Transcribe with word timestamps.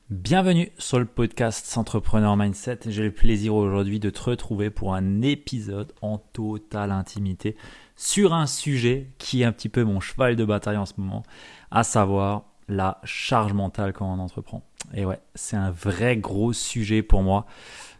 Bienvenue 0.09 0.71
sur 0.77 0.99
le 0.99 1.05
podcast 1.05 1.77
Entrepreneur 1.77 2.37
Mindset. 2.37 2.79
J'ai 2.87 3.03
le 3.03 3.11
plaisir 3.11 3.55
aujourd'hui 3.55 3.99
de 3.99 4.11
te 4.11 4.21
retrouver 4.21 4.69
pour 4.69 4.93
un 4.93 5.21
épisode 5.23 5.93
en 6.01 6.19
totale 6.19 6.91
intimité 6.91 7.57
sur 7.95 8.33
un 8.33 8.45
sujet 8.45 9.09
qui 9.17 9.41
est 9.41 9.45
un 9.45 9.51
petit 9.51 9.69
peu 9.69 9.83
mon 9.83 9.99
cheval 9.99 10.35
de 10.35 10.45
bataille 10.45 10.77
en 10.77 10.85
ce 10.85 10.93
moment, 10.97 11.23
à 11.71 11.83
savoir 11.83 12.43
la 12.67 12.99
charge 13.03 13.53
mentale 13.53 13.93
quand 13.93 14.05
on 14.05 14.19
entreprend. 14.19 14.63
Et 14.93 15.05
ouais, 15.05 15.19
c'est 15.33 15.57
un 15.57 15.71
vrai 15.71 16.17
gros 16.17 16.53
sujet 16.53 17.01
pour 17.01 17.23
moi. 17.23 17.45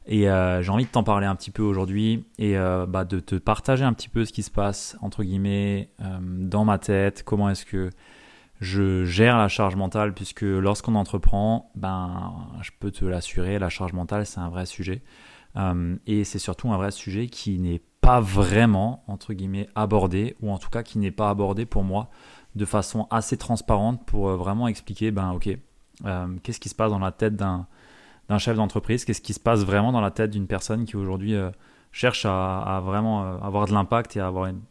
Et 0.08 0.30
euh, 0.30 0.62
j'ai 0.62 0.70
envie 0.70 0.86
de 0.86 0.90
t'en 0.90 1.04
parler 1.04 1.26
un 1.26 1.36
petit 1.36 1.52
peu 1.52 1.64
aujourd'hui 1.64 2.26
et 2.38 2.58
euh, 2.58 2.86
bah, 2.86 3.06
de 3.06 3.20
te 3.20 3.36
partager 3.36 3.84
un 3.84 3.94
petit 3.94 4.10
peu 4.10 4.24
ce 4.26 4.34
qui 4.34 4.44
se 4.44 4.52
passe, 4.52 4.98
entre 5.02 5.24
guillemets, 5.24 5.90
euh, 6.02 6.20
dans 6.22 6.64
ma 6.64 6.78
tête, 6.78 7.24
comment 7.24 7.50
est-ce 7.50 7.66
que 7.66 7.90
je 8.62 9.04
gère 9.04 9.38
la 9.38 9.48
charge 9.48 9.76
mentale, 9.76 10.14
puisque 10.14 10.44
lorsqu'on 10.44 10.96
entreprend, 10.96 11.72
ben, 11.76 12.34
je 12.62 12.72
peux 12.80 12.92
te 12.92 13.04
l'assurer, 13.04 13.60
la 13.60 13.70
charge 13.70 13.94
mentale, 13.94 14.26
c'est 14.26 14.40
un 14.40 14.50
vrai 14.50 14.66
sujet. 14.66 15.02
et 16.08 16.24
c'est 16.24 16.40
surtout 16.40 16.72
un 16.72 16.78
vrai 16.78 16.92
sujet 16.92 17.28
qui 17.28 17.60
n'est 17.60 17.82
pas 18.00 18.22
vraiment, 18.22 19.04
entre 19.08 19.34
guillemets, 19.34 19.68
abordé, 19.76 20.38
ou 20.42 20.52
en 20.52 20.58
tout 20.58 20.70
cas 20.70 20.84
qui 20.84 21.00
n'est 21.00 21.12
pas 21.12 21.30
abordé 21.30 21.66
pour 21.66 21.84
moi 21.84 22.10
de 22.56 22.64
façon 22.64 23.08
assez 23.12 23.36
transparente 23.36 24.06
pour 24.06 24.30
vraiment 24.30 24.70
expliquer, 24.70 25.12
ben 25.12 25.32
ok, 25.32 25.50
qu'est-ce 26.44 26.60
qui 26.60 26.70
se 26.70 26.76
passe 26.76 26.92
dans 26.92 27.00
la 27.00 27.12
tête 27.12 27.36
d'un 27.36 27.68
d'un 28.30 28.38
chef 28.38 28.56
d'entreprise 28.56 29.06
Qu'est-ce 29.06 29.22
qui 29.22 29.34
se 29.34 29.40
passe 29.40 29.64
vraiment 29.64 29.92
dans 29.92 30.02
la 30.02 30.12
tête 30.12 30.32
d'une 30.32 30.48
personne 30.48 30.86
qui 30.86 30.96
aujourd'hui 30.96 31.36
euh, 31.36 31.52
cherche 31.92 32.26
à, 32.26 32.82
vraiment 32.84 33.24
euh, 33.24 33.38
avoir 33.38 33.68
de 33.68 33.74
l'impact 33.74 34.18
et 34.18 34.20
à 34.20 34.28
avoir 34.28 34.48
une, 34.48 34.62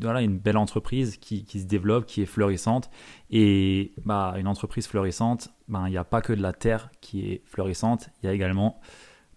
voilà, 0.00 0.22
une 0.22 0.38
belle 0.38 0.58
entreprise 0.58 1.16
qui, 1.16 1.46
se 1.46 1.64
développe, 1.64 2.06
qui 2.06 2.22
est 2.22 2.26
florissante. 2.26 2.90
Et 3.30 3.92
bah, 4.04 4.34
une 4.36 4.46
entreprise 4.46 4.86
florissante, 4.86 5.48
ben, 5.68 5.86
il 5.86 5.92
n'y 5.92 5.96
a 5.96 6.04
pas 6.04 6.20
que 6.20 6.32
de 6.32 6.42
la 6.42 6.52
terre 6.52 6.90
qui 7.00 7.30
est 7.30 7.42
florissante, 7.46 8.10
il 8.22 8.26
y 8.26 8.28
a 8.28 8.32
également 8.32 8.80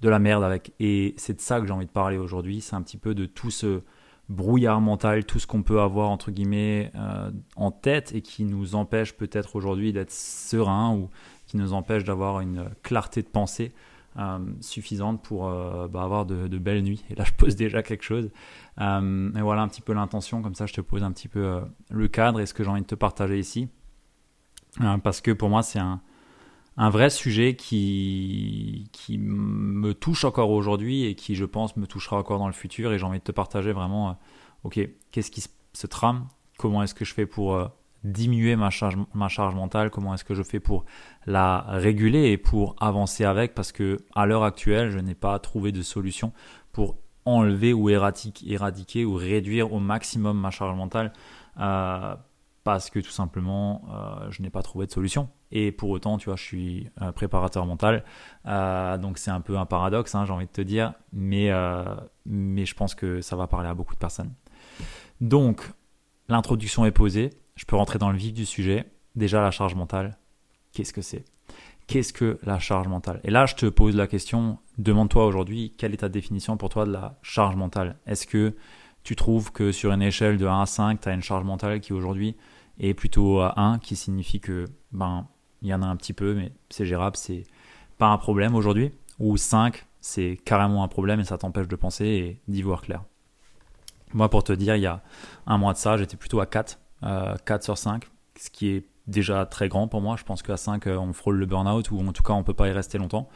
de 0.02 0.10
la 0.10 0.20
merde 0.20 0.44
avec. 0.44 0.74
Et 0.80 1.14
c'est 1.18 1.36
de 1.36 1.42
ça 1.42 1.60
que 1.60 1.68
j'ai 1.68 1.74
envie 1.74 1.86
de 1.86 1.92
parler 1.92 2.18
aujourd'hui. 2.18 2.62
C'est 2.62 2.76
un 2.76 2.82
petit 2.82 2.98
peu 2.98 3.16
de 3.16 3.26
tout 3.26 3.52
ce 3.52 3.82
brouillard 4.30 4.80
mental, 4.80 5.26
tout 5.26 5.40
ce 5.40 5.48
qu'on 5.48 5.64
peut 5.64 5.82
avoir 5.82 6.10
entre 6.10 6.32
guillemets 6.32 6.92
euh, 6.96 7.32
en 7.56 7.72
tête 7.72 8.14
et 8.14 8.22
qui 8.22 8.44
nous 8.44 8.76
empêche 8.76 9.14
peut-être 9.14 9.56
aujourd'hui 9.56 9.92
d'être 9.92 10.12
serein 10.12 10.94
ou 10.94 11.10
qui 11.50 11.58
nous 11.58 11.74
empêche 11.74 12.04
d'avoir 12.04 12.42
une 12.42 12.70
clarté 12.84 13.24
de 13.24 13.28
pensée 13.28 13.74
euh, 14.18 14.38
suffisante 14.62 15.24
pour 15.24 15.48
euh, 15.48 15.88
bah, 15.88 16.04
avoir 16.04 16.28
de, 16.28 16.58
belles 16.60 16.84
nuits. 16.84 17.04
Et 17.10 17.16
là, 17.16 17.24
je 17.24 17.34
pose 17.34 17.56
déjà 17.56 17.82
quelque 17.82 18.04
chose. 18.04 18.30
Euh, 18.80 19.34
et 19.36 19.42
voilà 19.42 19.64
un 19.64 19.68
petit 19.68 19.82
peu 19.82 19.94
l'intention, 19.94 20.44
comme 20.44 20.54
ça, 20.54 20.68
je 20.68 20.74
te 20.74 20.82
pose 20.82 21.04
un 21.04 21.12
petit 21.12 21.28
peu 21.28 21.62
le 21.90 22.08
cadre 22.08 22.40
et 22.40 22.46
ce 22.46 22.54
que 22.54 22.64
j'ai 22.64 22.70
envie 22.70 22.82
de 22.82 22.88
te 22.88 22.96
partager 22.96 23.40
ici. 23.40 23.68
parce 25.04 25.22
que 25.22 25.32
pour 25.32 25.50
moi, 25.50 25.64
c'est 25.64 25.80
un, 25.80 26.02
vrai 26.78 27.10
sujet 27.10 27.56
qui, 27.56 28.90
qui 28.92 29.18
me 29.18 29.94
touche 29.96 30.26
encore 30.26 30.52
aujourd'hui 30.52 31.06
et 31.06 31.16
qui, 31.16 31.34
je 31.34 31.46
pense, 31.46 31.76
me 31.78 31.88
touchera 31.88 32.18
encore 32.18 32.38
dans 32.38 32.48
le 32.48 32.54
futur. 32.54 32.94
Et 32.94 33.00
j'ai 33.00 33.06
envie 33.06 33.20
de 33.20 33.24
te 33.24 33.32
partager 33.32 33.72
vraiment, 33.72 34.20
ok, 34.64 34.80
qu'est-ce 35.12 35.32
qui 35.32 35.44
se 35.74 35.88
trame? 35.88 36.28
Comment 36.60 36.84
est-ce 36.84 36.94
que 36.94 37.06
je 37.06 37.14
fais 37.16 37.26
pour 37.26 37.58
diminuer 38.04 38.56
ma 38.56 38.70
charge, 38.70 38.98
ma 39.14 39.28
charge 39.28 39.56
mentale, 39.56 39.90
comment 39.90 40.14
est-ce 40.14 40.24
que 40.24 40.34
je 40.34 40.44
fais 40.44 40.60
pour 40.60 40.86
la 41.26 41.66
réguler 41.68 42.32
et 42.32 42.38
pour 42.38 42.76
avancer 42.80 43.26
avec, 43.26 43.54
parce 43.54 43.72
que 43.72 43.98
à 44.16 44.26
l'heure 44.26 44.44
actuelle, 44.44 44.90
je 44.92 45.00
n'ai 45.00 45.16
pas 45.16 45.38
trouvé 45.40 45.72
de 45.72 45.82
solution 45.82 46.32
pour 46.72 46.98
enlever 47.26 47.74
ou 47.74 47.90
éradiquer, 47.90 49.06
ou 49.06 49.14
réduire 49.14 49.74
au 49.74 49.80
maximum 49.80 50.40
ma 50.40 50.50
charge 50.50 50.76
mentale, 50.76 51.14
euh, 51.60 52.16
parce 52.64 52.90
que 52.90 53.00
tout 53.00 53.12
simplement, 53.12 53.82
euh, 53.92 54.32
je 54.32 54.42
n'ai 54.42 54.50
pas 54.50 54.62
trouvé 54.62 54.86
de 54.86 54.92
solution. 54.92 55.30
Et 55.52 55.72
pour 55.72 55.90
autant, 55.90 56.18
tu 56.18 56.26
vois, 56.26 56.36
je 56.36 56.44
suis 56.44 56.90
préparateur 57.16 57.66
mental, 57.66 58.04
euh, 58.46 58.98
donc 58.98 59.18
c'est 59.18 59.32
un 59.32 59.42
peu 59.42 59.58
un 59.58 59.66
paradoxe, 59.66 60.14
hein, 60.16 60.26
j'ai 60.26 60.34
envie 60.34 60.46
de 60.46 60.52
te 60.52 60.62
dire, 60.62 60.94
mais, 61.12 61.52
mais 62.26 62.66
je 62.66 62.76
pense 62.76 62.96
que 62.96 63.22
ça 63.22 63.36
va 63.36 63.48
parler 63.48 63.68
à 63.68 63.74
beaucoup 63.74 63.94
de 63.94 64.00
personnes. 64.00 64.34
Donc, 65.20 65.70
l'introduction 66.30 66.86
est 66.86 66.92
posée 66.92 67.32
je 67.60 67.66
peux 67.66 67.76
rentrer 67.76 68.00
dans 68.00 68.10
le 68.10 68.18
vif 68.18 68.32
du 68.32 68.46
sujet. 68.46 68.86
Déjà, 69.18 69.42
la 69.42 69.52
charge 69.52 69.76
mentale, 69.76 70.18
qu'est-ce 70.72 70.94
que 70.94 71.02
c'est? 71.02 71.26
Qu'est-ce 71.88 72.14
que 72.14 72.40
la 72.44 72.58
charge 72.58 72.88
mentale? 72.88 73.20
Et 73.26 73.32
là, 73.32 73.46
je 73.48 73.56
te 73.56 73.66
pose 73.66 73.98
la 73.98 74.08
question, 74.08 74.60
demande-toi 74.78 75.26
aujourd'hui, 75.26 75.74
quelle 75.78 75.94
est 75.94 75.98
ta 75.98 76.08
définition 76.08 76.56
pour 76.56 76.70
toi 76.70 76.86
de 76.86 76.94
la 76.94 77.20
charge 77.22 77.58
mentale? 77.58 77.98
Est-ce 78.06 78.26
que 78.28 78.56
tu 79.04 79.18
trouves 79.18 79.52
que 79.52 79.74
sur 79.74 79.92
une 79.92 80.02
échelle 80.02 80.38
de 80.38 80.46
1 80.46 80.62
à 80.62 80.66
5, 80.66 81.02
tu 81.02 81.10
as 81.10 81.14
une 81.14 81.22
charge 81.22 81.44
mentale 81.44 81.82
qui 81.82 81.92
aujourd'hui 81.92 82.38
est 82.80 82.94
plutôt 82.94 83.42
à 83.42 83.60
1, 83.60 83.80
qui 83.80 83.98
signifie 83.98 84.40
que, 84.40 84.64
ben, 84.94 85.28
il 85.62 85.68
y 85.68 85.74
en 85.74 85.82
a 85.82 85.86
un 85.86 85.98
petit 85.98 86.14
peu, 86.14 86.36
mais 86.36 86.54
c'est 86.70 86.86
gérable, 86.86 87.18
c'est 87.18 87.44
pas 87.98 88.08
un 88.08 88.18
problème 88.18 88.56
aujourd'hui? 88.56 88.94
Ou 89.20 89.36
5, 89.36 89.86
c'est 90.00 90.40
carrément 90.46 90.82
un 90.82 90.88
problème 90.88 91.20
et 91.20 91.26
ça 91.26 91.38
t'empêche 91.38 91.68
de 91.68 91.76
penser 91.76 92.06
et 92.06 92.42
d'y 92.48 92.62
voir 92.62 92.84
clair? 92.84 93.04
Moi, 94.14 94.30
pour 94.30 94.46
te 94.46 94.54
dire, 94.54 94.78
il 94.78 94.84
y 94.84 94.86
a 94.86 95.04
un 95.46 95.58
mois 95.58 95.74
de 95.74 95.78
ça, 95.78 95.98
j'étais 95.98 96.16
plutôt 96.16 96.40
à 96.40 96.46
4 96.46 96.80
4 97.02 97.06
euh, 97.06 97.60
sur 97.62 97.78
5, 97.78 98.08
ce 98.36 98.50
qui 98.50 98.70
est 98.70 98.86
déjà 99.08 99.46
très 99.46 99.70
grand 99.70 99.88
pour 99.88 100.02
moi. 100.02 100.16
Je 100.18 100.24
pense 100.24 100.42
qu'à 100.42 100.58
5, 100.58 100.88
euh, 100.88 100.98
on 100.98 101.14
frôle 101.14 101.38
le 101.38 101.46
burn-out 101.46 101.92
ou 101.92 102.00
en 102.00 102.12
tout 102.12 102.24
cas, 102.24 102.34
on 102.34 102.44
peut 102.44 102.54
pas 102.54 102.68
y 102.68 102.72
rester 102.72 102.98
longtemps. 102.98 103.30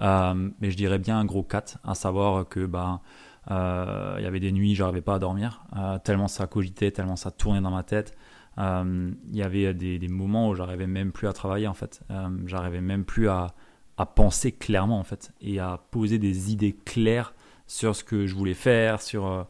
Euh, 0.00 0.50
mais 0.60 0.70
je 0.70 0.76
dirais 0.76 0.98
bien 0.98 1.18
un 1.18 1.24
gros 1.24 1.42
4, 1.42 1.78
à 1.84 1.94
savoir 1.94 2.48
que 2.48 2.66
bah, 2.66 3.00
il 3.48 4.22
y 4.22 4.26
avait 4.26 4.40
des 4.40 4.52
nuits, 4.52 4.74
j'arrivais 4.74 5.00
pas 5.00 5.16
à 5.16 5.18
dormir, 5.18 5.64
tellement 6.04 6.28
ça 6.28 6.46
cogitait, 6.46 6.92
tellement 6.92 7.16
ça 7.16 7.30
tournait 7.30 7.60
dans 7.60 7.72
ma 7.72 7.82
tête. 7.82 8.16
Il 8.56 9.16
y 9.32 9.42
avait 9.42 9.74
des, 9.74 9.98
des, 9.98 10.08
moments 10.08 10.48
où 10.48 10.54
j'arrivais 10.54 10.86
même 10.86 11.10
plus 11.10 11.26
à 11.26 11.32
travailler 11.32 11.66
en 11.66 11.74
fait. 11.74 12.02
j'arrivais 12.46 12.80
même 12.80 13.04
plus 13.04 13.28
à, 13.28 13.48
à, 13.96 14.06
penser 14.06 14.52
clairement 14.52 15.00
en 15.00 15.02
fait 15.02 15.32
et 15.40 15.58
à 15.58 15.80
poser 15.90 16.18
des 16.18 16.52
idées 16.52 16.76
claires 16.84 17.34
sur 17.66 17.96
ce 17.96 18.04
que 18.04 18.26
je 18.26 18.34
voulais 18.36 18.54
faire, 18.54 19.02
sur 19.02 19.46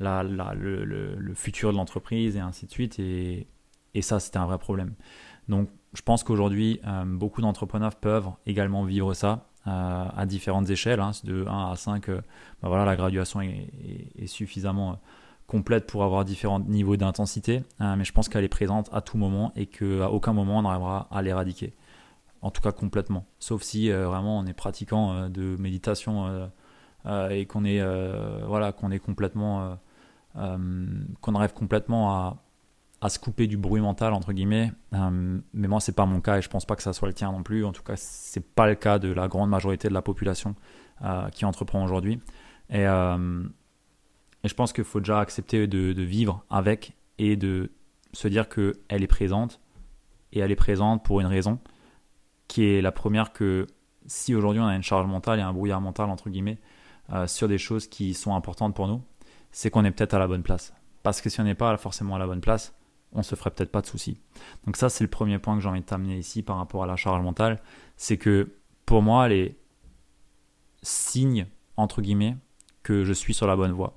la, 0.00 0.22
le, 0.22 1.34
futur 1.34 1.72
de 1.72 1.76
l'entreprise 1.76 2.36
et 2.36 2.40
ainsi 2.40 2.66
de 2.66 2.70
suite. 2.70 2.98
Et, 2.98 3.46
et 3.94 4.02
ça, 4.02 4.20
c'était 4.20 4.38
un 4.38 4.46
vrai 4.46 4.58
problème. 4.58 4.94
Donc, 5.48 5.68
je 5.94 6.02
pense 6.02 6.24
qu'aujourd'hui, 6.24 6.80
euh, 6.86 7.04
beaucoup 7.06 7.40
d'entrepreneurs 7.40 7.94
peuvent 7.94 8.30
également 8.46 8.84
vivre 8.84 9.14
ça 9.14 9.46
euh, 9.66 10.04
à 10.14 10.26
différentes 10.26 10.68
échelles. 10.68 11.00
Hein, 11.00 11.12
de 11.22 11.46
1 11.46 11.70
à 11.70 11.76
5, 11.76 12.08
euh, 12.08 12.20
ben 12.62 12.68
voilà, 12.68 12.84
la 12.84 12.96
graduation 12.96 13.40
est, 13.40 14.26
suffisamment 14.26 15.00
complète 15.46 15.86
pour 15.86 16.04
avoir 16.04 16.24
différents 16.24 16.60
niveaux 16.60 16.96
d'intensité. 16.96 17.62
mais 17.78 18.04
je 18.04 18.12
pense 18.12 18.30
qu'elle 18.30 18.44
est 18.44 18.48
présente 18.48 18.88
à 18.92 19.02
tout 19.02 19.18
moment 19.18 19.52
et 19.56 19.66
qu'à 19.66 20.10
aucun 20.10 20.32
moment 20.32 20.58
on 20.58 20.62
n'arrivera 20.62 21.06
à 21.10 21.20
l'éradiquer. 21.20 21.74
En 22.40 22.50
tout 22.50 22.62
cas, 22.62 22.72
complètement. 22.72 23.26
Sauf 23.38 23.62
si 23.62 23.90
vraiment 23.90 24.38
on 24.38 24.46
est 24.46 24.54
pratiquant 24.54 25.28
de 25.28 25.56
méditation 25.58 26.50
et 27.30 27.44
qu'on 27.44 27.66
est, 27.66 27.82
voilà, 28.46 28.72
qu'on 28.72 28.90
est 28.90 28.98
complètement 28.98 29.78
qu'on 30.34 31.34
arrive 31.34 31.52
complètement 31.52 32.38
à, 33.00 33.08
se 33.08 33.18
couper 33.18 33.46
du 33.46 33.58
bruit 33.58 33.82
mental 33.82 34.14
entre 34.14 34.32
guillemets. 34.32 34.72
Euh, 34.94 35.38
mais 35.52 35.68
moi, 35.68 35.78
c'est 35.80 35.94
pas 35.94 36.06
mon 36.06 36.22
cas 36.22 36.38
et 36.38 36.42
je 36.42 36.48
pense 36.48 36.64
pas 36.64 36.74
que 36.74 36.82
ça 36.82 36.94
soit 36.94 37.06
le 37.06 37.12
tien 37.12 37.30
non 37.30 37.42
plus. 37.42 37.64
En 37.64 37.72
tout 37.72 37.82
cas, 37.82 37.96
c'est 37.96 38.54
pas 38.54 38.66
le 38.66 38.74
cas 38.74 38.98
de 38.98 39.12
la 39.12 39.28
grande 39.28 39.50
majorité 39.50 39.88
de 39.88 39.92
la 39.92 40.00
population 40.00 40.54
euh, 41.02 41.28
qui 41.28 41.44
entreprend 41.44 41.84
aujourd'hui. 41.84 42.20
Et, 42.70 42.86
euh, 42.86 43.44
je 44.42 44.54
pense 44.54 44.72
qu'il 44.72 44.84
faut 44.84 45.00
déjà 45.00 45.20
accepter 45.20 45.66
de, 45.66 46.02
vivre 46.02 46.44
avec 46.48 46.96
et 47.18 47.36
de 47.36 47.70
se 48.12 48.28
dire 48.28 48.48
qu'elle 48.48 49.02
est 49.02 49.06
présente 49.06 49.60
et 50.32 50.40
elle 50.40 50.50
est 50.50 50.56
présente 50.56 51.04
pour 51.04 51.20
une 51.20 51.26
raison 51.26 51.58
qui 52.48 52.64
est 52.64 52.82
la 52.82 52.92
première 52.92 53.32
que 53.32 53.66
si 54.06 54.34
aujourd'hui 54.34 54.60
on 54.60 54.66
a 54.66 54.76
une 54.76 54.82
charge 54.82 55.06
mentale 55.06 55.38
et 55.38 55.42
un 55.42 55.52
brouillard 55.52 55.80
mental 55.80 56.10
entre 56.10 56.28
guillemets 56.28 56.58
sur 57.26 57.48
des 57.48 57.58
choses 57.58 57.86
qui 57.86 58.12
sont 58.12 58.34
importantes 58.34 58.74
pour 58.74 58.86
nous, 58.86 59.02
c'est 59.54 59.70
qu'on 59.70 59.84
est 59.84 59.92
peut-être 59.92 60.14
à 60.14 60.18
la 60.18 60.26
bonne 60.26 60.42
place. 60.42 60.74
Parce 61.04 61.20
que 61.20 61.30
si 61.30 61.40
on 61.40 61.44
n'est 61.44 61.54
pas 61.54 61.76
forcément 61.76 62.16
à 62.16 62.18
la 62.18 62.26
bonne 62.26 62.40
place, 62.40 62.74
on 63.12 63.22
se 63.22 63.36
ferait 63.36 63.52
peut-être 63.52 63.70
pas 63.70 63.82
de 63.82 63.86
soucis. 63.86 64.18
Donc 64.66 64.76
ça, 64.76 64.88
c'est 64.88 65.04
le 65.04 65.08
premier 65.08 65.38
point 65.38 65.54
que 65.54 65.62
j'ai 65.62 65.68
envie 65.68 65.80
de 65.80 65.86
t'amener 65.86 66.18
ici 66.18 66.42
par 66.42 66.56
rapport 66.56 66.82
à 66.82 66.86
la 66.86 66.96
charge 66.96 67.22
mentale, 67.22 67.62
c'est 67.96 68.16
que 68.16 68.56
pour 68.84 69.00
moi, 69.00 69.28
les 69.28 69.56
signes, 70.82 71.46
entre 71.76 72.02
guillemets, 72.02 72.36
que 72.82 73.04
je 73.04 73.12
suis 73.12 73.32
sur 73.32 73.46
la 73.46 73.54
bonne 73.54 73.70
voie. 73.70 73.94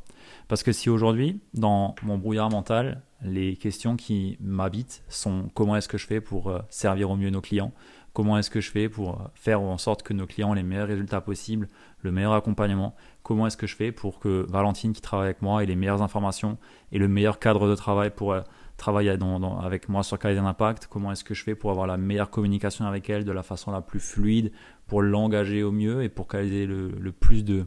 Parce 0.48 0.64
que 0.64 0.72
si 0.72 0.90
aujourd'hui, 0.90 1.42
dans 1.54 1.96
mon 2.04 2.18
brouillard 2.18 2.50
mental, 2.50 3.02
les 3.22 3.56
questions 3.56 3.98
qui 3.98 4.38
m'habitent 4.40 5.04
sont 5.10 5.50
comment 5.54 5.76
est-ce 5.76 5.90
que 5.90 5.98
je 5.98 6.08
fais 6.08 6.22
pour 6.22 6.50
euh, 6.50 6.60
servir 6.70 7.10
au 7.10 7.16
mieux 7.16 7.30
nos 7.30 7.42
clients, 7.42 7.74
comment 8.14 8.38
est-ce 8.38 8.50
que 8.50 8.62
je 8.62 8.72
fais 8.72 8.88
pour 8.88 9.22
euh, 9.22 9.26
faire 9.36 9.62
en 9.62 9.78
sorte 9.78 10.04
que 10.04 10.14
nos 10.14 10.26
clients 10.26 10.54
aient 10.54 10.58
les 10.58 10.64
meilleurs 10.64 10.88
résultats 10.88 11.22
possibles, 11.22 11.68
le 12.02 12.12
meilleur 12.12 12.34
accompagnement, 12.34 12.96
comment 13.24 13.48
est-ce 13.48 13.58
que 13.58 13.68
je 13.68 13.76
fais 13.76 13.92
pour 13.92 14.20
que 14.20 14.46
Valentine 14.50 14.94
qui 14.94 15.02
travaille 15.02 15.28
avec 15.28 15.42
moi 15.42 15.64
ait 15.64 15.66
les 15.66 15.76
meilleures 15.76 16.02
informations 16.02 16.58
et 16.92 17.00
le 17.00 17.08
meilleur 17.08 17.40
cadre 17.40 17.68
de 17.68 17.76
travail 17.76 18.12
pour 18.12 18.32
euh, 18.32 18.42
travaille 18.78 19.10
avec 19.10 19.90
moi 19.90 20.04
sur 20.04 20.18
Kaizen 20.20 20.46
Impact, 20.46 20.88
comment 20.88 21.12
est-ce 21.12 21.24
que 21.24 21.34
je 21.34 21.44
fais 21.44 21.56
pour 21.56 21.72
avoir 21.72 21.88
la 21.88 21.98
meilleure 21.98 22.30
communication 22.30 22.86
avec 22.86 23.10
elle 23.10 23.26
de 23.26 23.32
la 23.32 23.44
façon 23.44 23.72
la 23.72 23.82
plus 23.82 24.00
fluide, 24.00 24.52
pour 24.86 25.02
l'engager 25.02 25.64
au 25.64 25.72
mieux 25.72 26.04
et 26.04 26.10
pour 26.10 26.28
qu'elle 26.28 26.54
ait 26.54 26.68
le, 26.68 27.12
plus 27.12 27.44
de, 27.44 27.66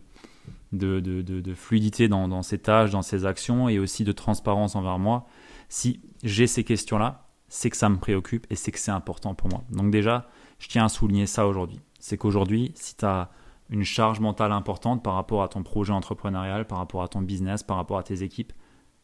de, 0.72 1.54
fluidité 1.54 2.08
dans, 2.08 2.28
dans, 2.28 2.42
ses 2.42 2.58
tâches, 2.58 2.90
dans 2.90 3.02
ses 3.02 3.26
actions 3.26 3.68
et 3.68 3.78
aussi 3.78 4.04
de 4.04 4.12
transparence 4.12 4.76
envers 4.76 4.98
moi. 4.98 5.26
Si 5.68 6.00
j'ai 6.22 6.46
ces 6.46 6.64
questions-là, 6.64 7.26
c'est 7.48 7.70
que 7.70 7.76
ça 7.76 7.88
me 7.88 7.98
préoccupe 7.98 8.46
et 8.50 8.54
c'est 8.54 8.72
que 8.72 8.78
c'est 8.78 8.90
important 8.90 9.34
pour 9.34 9.48
moi. 9.48 9.64
Donc 9.70 9.90
déjà, 9.90 10.28
je 10.58 10.68
tiens 10.68 10.84
à 10.84 10.88
souligner 10.88 11.26
ça 11.26 11.46
aujourd'hui. 11.46 11.80
C'est 11.98 12.16
qu'aujourd'hui, 12.16 12.72
si 12.74 12.96
tu 12.96 13.04
as 13.04 13.30
une 13.70 13.84
charge 13.84 14.20
mentale 14.20 14.52
importante 14.52 15.02
par 15.02 15.14
rapport 15.14 15.42
à 15.42 15.48
ton 15.48 15.62
projet 15.62 15.92
entrepreneurial, 15.92 16.66
par 16.66 16.78
rapport 16.78 17.02
à 17.02 17.08
ton 17.08 17.22
business, 17.22 17.62
par 17.62 17.76
rapport 17.76 17.98
à 17.98 18.02
tes 18.02 18.22
équipes, 18.22 18.52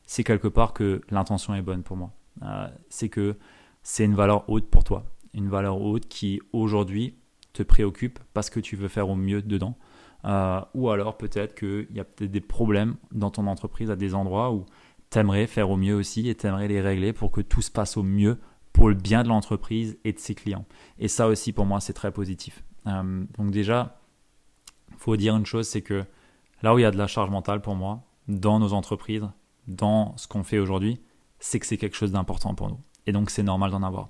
c'est 0.07 0.25
quelque 0.25 0.49
part 0.49 0.73
que 0.73 1.01
l'intention 1.11 1.55
est 1.55 1.63
bonne 1.63 1.83
pour 1.83 1.97
moi. 1.97 2.13
Euh, 2.43 2.69
c'est 2.89 3.09
que 3.09 3.37
c'est 3.83 4.05
une 4.05 4.15
valeur 4.15 4.49
haute 4.49 4.69
pour 4.69 4.85
toi. 4.85 5.05
Une 5.35 5.49
valeur 5.49 5.81
haute 5.81 6.09
qui 6.09 6.41
aujourd'hui 6.53 7.17
te 7.53 7.63
préoccupe 7.63 8.19
parce 8.35 8.51
que 8.51 8.61
tu 8.61 8.77
veux 8.77 8.89
faire 8.89 9.09
au 9.09 9.17
mieux 9.17 9.43
dedans. 9.43 9.77
Euh, 10.25 10.61
ou 10.75 10.91
alors 10.91 11.17
peut-être 11.17 11.55
qu'il 11.55 11.95
y 11.95 12.01
a 12.01 12.05
peut-être 12.05 12.31
des 12.31 12.41
problèmes 12.41 12.97
dans 13.13 13.31
ton 13.31 13.47
entreprise 13.47 13.91
à 13.91 13.97
des 13.97 14.15
endroits 14.15 14.53
où 14.53 14.67
tu 15.11 15.19
aimerais 15.19 15.47
faire 15.47 15.71
au 15.71 15.77
mieux 15.77 15.95
aussi 15.95 16.29
et 16.29 16.35
tu 16.35 16.47
aimerais 16.47 16.69
les 16.69 16.81
régler 16.81 17.13
pour 17.13 17.31
que 17.31 17.41
tout 17.41 17.63
se 17.63 17.71
passe 17.71 17.97
au 17.97 18.03
mieux 18.03 18.39
pour 18.73 18.89
le 18.89 18.95
bien 18.95 19.23
de 19.23 19.29
l'entreprise 19.29 19.99
et 20.05 20.13
de 20.13 20.19
ses 20.19 20.35
clients. 20.35 20.65
Et 20.99 21.09
ça 21.09 21.29
aussi 21.29 21.53
pour 21.53 21.65
moi 21.65 21.81
c'est 21.81 21.93
très 21.93 22.11
positif. 22.11 22.65
Euh, 22.87 23.25
donc 23.39 23.51
déjà, 23.51 24.01
il 24.91 24.97
faut 24.99 25.17
dire 25.17 25.37
une 25.37 25.47
chose, 25.47 25.69
c'est 25.69 25.83
que 25.83 26.05
là 26.63 26.75
où 26.75 26.79
il 26.79 26.83
y 26.83 26.87
a 26.87 26.91
de 26.91 26.99
la 26.99 27.07
charge 27.07 27.31
mentale 27.31 27.61
pour 27.61 27.75
moi, 27.75 28.03
dans 28.29 28.59
nos 28.59 28.73
entreprises, 28.73 29.29
dans 29.69 30.17
ce 30.17 30.27
qu'on 30.27 30.43
fait 30.43 30.59
aujourd'hui, 30.59 31.01
c'est 31.39 31.61
que 31.61 31.67
c'est 31.67 31.77
quelque 31.77 31.97
chose 31.97 32.13
d'important 32.13 32.55
pour 32.55 32.69
nous. 32.69 32.81
Et 33.07 33.13
donc 33.13 33.31
c'est 33.31 33.43
normal 33.43 33.71
d'en 33.71 33.83
avoir. 33.83 34.09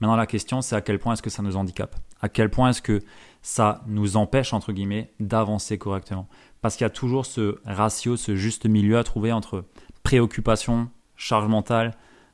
Maintenant 0.00 0.16
la 0.16 0.26
question 0.26 0.62
c'est 0.62 0.74
à 0.74 0.80
quel 0.80 0.98
point 0.98 1.12
est-ce 1.12 1.22
que 1.22 1.30
ça 1.30 1.42
nous 1.42 1.56
handicape? 1.56 1.94
À 2.20 2.28
quel 2.28 2.50
point 2.50 2.70
est-ce 2.70 2.82
que 2.82 3.00
ça 3.42 3.82
nous 3.88 4.16
empêche, 4.16 4.52
entre 4.52 4.72
guillemets, 4.72 5.12
d'avancer 5.20 5.76
correctement. 5.76 6.28
Parce 6.60 6.76
qu'il 6.76 6.84
y 6.84 6.86
a 6.86 6.90
toujours 6.90 7.26
ce 7.26 7.58
ratio, 7.64 8.16
ce 8.16 8.36
juste 8.36 8.66
milieu 8.66 8.96
à 8.96 9.04
trouver 9.04 9.32
entre 9.32 9.64
préoccupation, 10.04 10.88
charge 11.16 11.48
mentale 11.48 11.92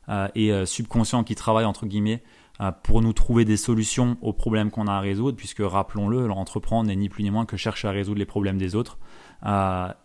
euh, 0.08 0.28
et 0.34 0.52
euh, 0.52 0.66
subconscient 0.66 1.24
qui 1.24 1.34
travaille, 1.34 1.64
entre 1.64 1.86
guillemets, 1.86 2.22
euh, 2.60 2.70
pour 2.82 3.00
nous 3.00 3.14
trouver 3.14 3.46
des 3.46 3.56
solutions 3.56 4.18
aux 4.20 4.34
problèmes 4.34 4.70
qu'on 4.70 4.86
a 4.86 4.92
à 4.92 5.00
résoudre, 5.00 5.36
puisque 5.36 5.62
rappelons-le, 5.62 6.26
l'entreprendre 6.26 6.88
n'est 6.88 6.96
ni 6.96 7.08
plus 7.08 7.22
ni 7.22 7.30
moins 7.30 7.46
que 7.46 7.56
chercher 7.56 7.88
à 7.88 7.90
résoudre 7.90 8.18
les 8.18 8.26
problèmes 8.26 8.58
des 8.58 8.74
autres, 8.74 8.98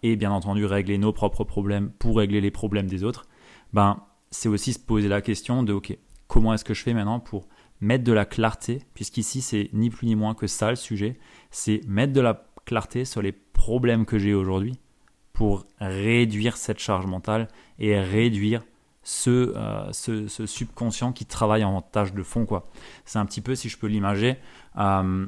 et 0.04 0.16
bien 0.16 0.32
entendu 0.32 0.64
régler 0.66 1.00
nos 1.00 1.12
propres 1.12 1.44
problèmes 1.44 1.90
pour 1.90 2.18
régler 2.18 2.40
les 2.40 2.52
problèmes 2.52 2.86
des 2.86 3.04
autres, 3.04 3.26
ben, 3.74 4.04
c'est 4.30 4.48
aussi 4.48 4.74
se 4.74 4.80
poser 4.80 5.08
la 5.08 5.22
question 5.22 5.64
de, 5.64 5.74
ok, 5.74 5.98
comment 6.28 6.54
est-ce 6.54 6.64
que 6.64 6.76
je 6.76 6.84
fais 6.84 6.94
maintenant 6.94 7.20
pour 7.20 7.48
mettre 7.84 8.04
de 8.04 8.14
la 8.14 8.26
clarté, 8.26 8.82
puisqu'ici 8.94 9.42
c'est 9.42 9.70
ni 9.74 9.90
plus 9.90 10.08
ni 10.08 10.16
moins 10.16 10.34
que 10.34 10.48
ça 10.48 10.70
le 10.70 10.76
sujet, 10.76 11.18
c'est 11.52 11.82
mettre 11.88 12.14
de 12.14 12.22
la 12.22 12.46
clarté 12.66 13.06
sur 13.06 13.22
les 13.22 13.32
problèmes 13.32 14.06
que 14.06 14.18
j'ai 14.18 14.34
aujourd'hui 14.34 14.80
pour 15.34 15.66
réduire 15.80 16.58
cette 16.58 16.80
charge 16.80 17.06
mentale 17.06 17.48
et 17.80 18.00
réduire 18.00 18.64
euh, 19.28 19.90
ce, 19.92 20.28
ce, 20.28 20.46
subconscient 20.46 21.12
qui 21.12 21.26
travaille 21.26 21.64
en 21.64 21.82
tâche 21.82 22.14
de 22.14 22.24
fond. 22.24 22.48
C'est 23.04 23.20
un 23.20 23.26
petit 23.26 23.42
peu, 23.42 23.56
si 23.56 23.68
je 23.68 23.78
peux 23.78 23.88
l'imager, 23.88 24.38
euh, 24.78 25.26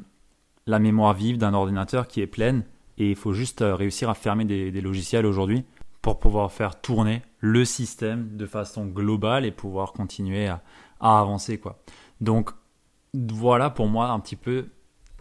la 0.66 0.78
mémoire 0.78 1.12
vive 1.12 1.36
d'un 1.36 1.52
ordinateur 1.52 2.08
qui 2.08 2.20
est 2.22 2.26
pleine 2.26 2.64
et 2.96 3.10
il 3.10 3.16
faut 3.16 3.32
juste 3.32 3.60
euh, 3.60 3.74
réussir 3.74 4.08
à 4.08 4.14
fermer 4.14 4.46
des, 4.46 4.80
logiciels 4.80 5.26
aujourd'hui 5.26 5.64
pour 6.00 6.18
pouvoir 6.18 6.52
faire 6.52 6.80
tourner 6.80 7.22
le 7.40 7.64
système 7.64 8.36
de 8.36 8.46
façon 8.46 8.86
globale 8.86 9.44
et 9.44 9.50
pouvoir 9.50 9.92
continuer 9.92 10.46
à, 10.46 10.62
à 11.00 11.20
avancer. 11.20 11.58
quoi. 11.58 11.78
Donc 12.20 12.50
voilà 13.14 13.70
pour 13.70 13.86
moi 13.86 14.10
un 14.10 14.20
petit 14.20 14.36
peu 14.36 14.68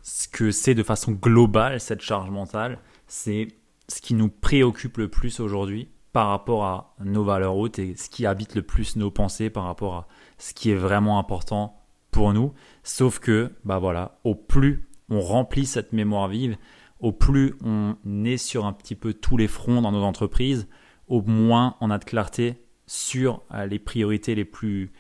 ce 0.02 0.28
que 0.28 0.52
c'est 0.52 0.76
de 0.76 0.84
façon 0.84 1.14
globale 1.14 1.80
cette 1.80 2.02
charge 2.02 2.30
mentale. 2.30 2.80
C'est 3.08 3.48
ce 3.88 4.02
qui 4.02 4.14
nous 4.14 4.30
préoccupe 4.30 4.98
le 4.98 5.10
plus 5.10 5.40
aujourd'hui 5.40 5.90
par 6.12 6.30
rapport 6.30 6.66
à 6.66 6.96
nos 7.04 7.24
valeurs 7.24 7.58
hautes 7.58 7.80
et 7.80 7.96
ce 7.96 8.10
qui 8.10 8.26
habite 8.26 8.56
le 8.56 8.62
plus 8.62 8.96
nos 8.96 9.12
pensées 9.12 9.50
par 9.50 9.66
rapport 9.66 9.96
à 9.96 10.08
ce 10.38 10.54
qui 10.54 10.72
est 10.72 10.76
vraiment 10.76 11.20
important 11.20 11.82
pour 12.12 12.34
nous. 12.34 12.54
Sauf 12.84 13.20
que, 13.20 13.52
bah 13.66 13.80
voilà, 13.80 14.20
au 14.24 14.36
plus 14.36 14.88
on 15.10 15.20
remplit 15.20 15.66
cette 15.66 15.94
mémoire 15.94 16.28
vive, 16.28 16.58
au 17.00 17.12
plus 17.12 17.56
on 17.64 17.96
est 18.24 18.38
sur 18.38 18.66
un 18.66 18.74
petit 18.74 18.96
peu 18.96 19.14
tous 19.14 19.38
les 19.38 19.48
fronts 19.48 19.82
dans 19.82 19.92
nos 19.92 20.04
entreprises, 20.04 20.68
au 21.08 21.22
moins 21.22 21.76
on 21.82 21.92
a 21.92 21.98
de 21.98 22.06
clarté 22.06 22.64
sur 22.88 23.42
euh, 23.54 23.66
les 23.66 23.80
priorités 23.80 24.36
les 24.36 24.46
plus 24.46 24.92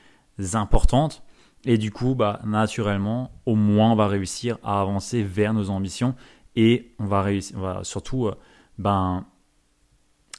importantes. 0.54 1.25
Et 1.66 1.78
du 1.78 1.92
coup, 1.92 2.16
bah, 2.16 2.40
naturellement, 2.46 3.32
au 3.46 3.56
moins 3.56 3.92
on 3.92 3.96
va 3.96 4.08
réussir 4.08 4.58
à 4.64 4.80
avancer 4.80 5.24
vers 5.24 5.54
nos 5.54 5.70
ambitions 5.70 6.16
et 6.56 6.94
on 7.00 7.06
va, 7.06 7.22
réussir, 7.22 7.58
surtout 7.84 8.28
euh, 8.28 8.36
ben, 8.78 9.26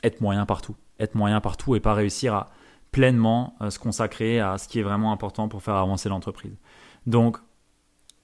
être 0.03 0.21
moyen 0.21 0.47
partout. 0.47 0.77
Être 0.99 1.15
moyen 1.15 1.41
partout 1.41 1.75
et 1.75 1.81
pas 1.81 1.95
réussir 1.95 2.35
à 2.35 2.51
pleinement 2.93 3.57
euh, 3.61 3.71
se 3.71 3.79
consacrer 3.79 4.41
à 4.41 4.57
ce 4.57 4.69
qui 4.69 4.79
est 4.79 4.83
vraiment 4.83 5.13
important 5.13 5.49
pour 5.49 5.63
faire 5.63 5.75
avancer 5.75 6.09
l'entreprise. 6.09 6.57
Donc, 7.07 7.39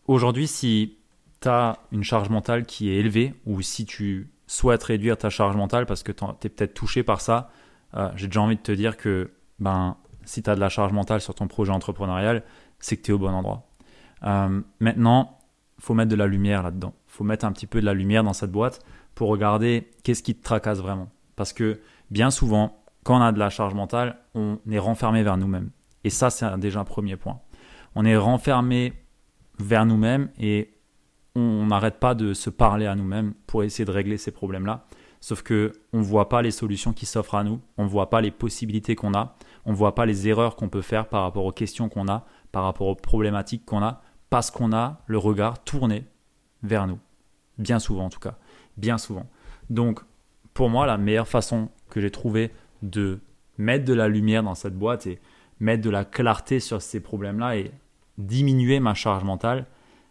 aujourd'hui, 0.06 0.47
si 0.47 0.97
tu 1.40 1.49
as 1.49 1.78
une 1.90 2.04
charge 2.04 2.30
mentale 2.30 2.64
qui 2.64 2.88
est 2.88 2.94
élevée 2.97 3.35
ou 3.44 3.61
si 3.62 3.85
tu 3.85 4.30
souhaites 4.47 4.82
réduire 4.82 5.18
ta 5.18 5.28
charge 5.28 5.56
mentale 5.56 5.87
parce 5.87 6.02
que 6.02 6.12
tu 6.12 6.25
es 6.44 6.49
peut-être 6.49 6.75
touché 6.75 7.02
par 7.02 7.21
ça, 7.21 7.50
euh, 7.94 8.11
j'ai 8.14 8.28
déjà 8.28 8.40
envie 8.40 8.56
de 8.56 8.62
te 8.62 8.73
dire 8.73 8.97
que 8.97 9.32
ben, 9.59 9.97
si 10.25 10.42
tu 10.42 10.50
as 10.50 10.54
de 10.54 10.61
la 10.61 10.68
charge 10.68 10.92
mentale 10.92 11.21
sur 11.21 11.35
ton 11.35 11.49
projet 11.49 11.73
entrepreneurial, 11.73 12.42
c'est 12.82 12.98
que 12.98 13.02
tu 13.02 13.12
es 13.12 13.14
au 13.14 13.18
bon 13.18 13.32
endroit. 13.32 13.66
Euh, 14.24 14.60
maintenant, 14.80 15.38
faut 15.78 15.94
mettre 15.94 16.10
de 16.10 16.16
la 16.16 16.26
lumière 16.26 16.62
là-dedans. 16.62 16.92
faut 17.06 17.24
mettre 17.24 17.46
un 17.46 17.52
petit 17.52 17.66
peu 17.66 17.80
de 17.80 17.86
la 17.86 17.94
lumière 17.94 18.22
dans 18.22 18.34
cette 18.34 18.52
boîte 18.52 18.84
pour 19.14 19.28
regarder 19.28 19.90
qu'est-ce 20.04 20.22
qui 20.22 20.34
te 20.34 20.42
tracasse 20.42 20.78
vraiment. 20.78 21.08
Parce 21.36 21.52
que 21.52 21.80
bien 22.10 22.30
souvent, 22.30 22.82
quand 23.04 23.18
on 23.18 23.22
a 23.22 23.32
de 23.32 23.38
la 23.38 23.50
charge 23.50 23.74
mentale, 23.74 24.18
on 24.34 24.58
est 24.70 24.78
renfermé 24.78 25.22
vers 25.22 25.36
nous-mêmes. 25.36 25.70
Et 26.04 26.10
ça, 26.10 26.30
c'est 26.30 26.58
déjà 26.58 26.80
un 26.80 26.84
premier 26.84 27.16
point. 27.16 27.40
On 27.94 28.04
est 28.04 28.16
renfermé 28.16 28.92
vers 29.58 29.86
nous-mêmes 29.86 30.28
et 30.38 30.74
on 31.34 31.66
n'arrête 31.66 31.98
pas 31.98 32.14
de 32.14 32.34
se 32.34 32.50
parler 32.50 32.86
à 32.86 32.94
nous-mêmes 32.94 33.34
pour 33.46 33.64
essayer 33.64 33.84
de 33.84 33.90
régler 33.90 34.18
ces 34.18 34.30
problèmes-là. 34.30 34.86
Sauf 35.20 35.42
que 35.42 35.72
on 35.92 35.98
ne 35.98 36.02
voit 36.04 36.28
pas 36.28 36.42
les 36.42 36.50
solutions 36.50 36.92
qui 36.92 37.06
s'offrent 37.06 37.36
à 37.36 37.44
nous, 37.44 37.60
on 37.78 37.84
ne 37.84 37.88
voit 37.88 38.10
pas 38.10 38.20
les 38.20 38.32
possibilités 38.32 38.96
qu'on 38.96 39.14
a, 39.14 39.36
on 39.64 39.70
ne 39.70 39.76
voit 39.76 39.94
pas 39.94 40.04
les 40.04 40.28
erreurs 40.28 40.56
qu'on 40.56 40.68
peut 40.68 40.82
faire 40.82 41.08
par 41.08 41.22
rapport 41.22 41.44
aux 41.44 41.52
questions 41.52 41.88
qu'on 41.88 42.08
a, 42.08 42.26
par 42.52 42.64
rapport 42.64 42.87
aux 42.87 42.94
problématiques 42.94 43.64
qu'on 43.64 43.82
a, 43.82 44.02
parce 44.30 44.50
qu'on 44.50 44.73
a 44.73 45.00
le 45.06 45.18
regard 45.18 45.62
tourné 45.64 46.04
vers 46.62 46.87
nous. 46.87 46.99
Bien 47.59 47.78
souvent 47.78 48.04
en 48.04 48.11
tout 48.11 48.21
cas. 48.21 48.37
Bien 48.76 48.99
souvent. 48.99 49.26
Donc 49.71 50.00
pour 50.54 50.68
moi, 50.68 50.87
la 50.87 50.99
meilleure 50.99 51.28
façon 51.28 51.71
que 51.88 52.00
j'ai 52.00 52.11
trouvé 52.11 52.52
de 52.82 53.21
mettre 53.59 53.85
de 53.85 53.94
la 53.94 54.09
lumière 54.09 54.42
dans 54.42 54.54
cette 54.54 54.76
boîte 54.76 55.06
et 55.06 55.21
mettre 55.61 55.82
de 55.82 55.90
la 55.90 56.04
clarté 56.04 56.61
sur 56.61 56.82
ces 56.82 57.00
problèmes-là 57.00 57.56
et 57.56 57.73
diminuer 58.18 58.80
ma 58.80 58.94
charge 58.94 59.25
mentale, 59.25 59.66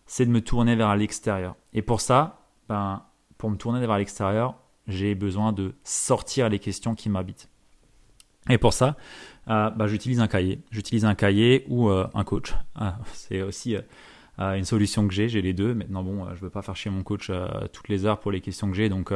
c'est 0.06 0.26
de 0.26 0.32
me 0.32 0.42
tourner 0.42 0.76
vers 0.76 0.96
l'extérieur. 0.96 1.56
Et 1.74 1.82
pour 1.82 2.02
ça, 2.02 2.48
ben, 2.70 3.04
pour 3.38 3.50
me 3.50 3.56
tourner 3.56 3.80
vers 3.86 3.98
l'extérieur, 3.98 4.56
j'ai 4.88 5.16
besoin 5.16 5.54
de 5.54 5.74
sortir 5.84 6.50
les 6.50 6.60
questions 6.60 6.96
qui 6.96 7.10
m'habitent. 7.10 7.50
Et 8.50 8.58
pour 8.58 8.74
ça, 8.74 8.98
bah, 9.48 9.88
j'utilise 9.88 10.20
un 10.20 10.28
cahier. 10.28 10.62
J'utilise 10.72 11.06
un 11.06 11.16
cahier 11.16 11.66
ou 11.70 11.90
un 11.90 12.24
coach. 12.24 12.54
Ah, 12.76 12.98
c'est 13.14 13.42
aussi 13.42 13.76
une 14.38 14.66
solution 14.66 15.08
que 15.08 15.14
j'ai. 15.14 15.30
J'ai 15.30 15.42
les 15.42 15.54
deux. 15.54 15.74
Maintenant, 15.74 16.04
bon, 16.04 16.28
je 16.34 16.42
veux 16.42 16.50
pas 16.50 16.62
faire 16.62 16.76
chier 16.76 16.90
mon 16.90 17.04
coach 17.04 17.32
toutes 17.72 17.90
les 17.90 18.06
heures 18.06 18.20
pour 18.20 18.32
les 18.32 18.42
questions 18.42 18.70
que 18.70 18.76
j'ai. 18.76 18.90
Donc, 18.90 19.14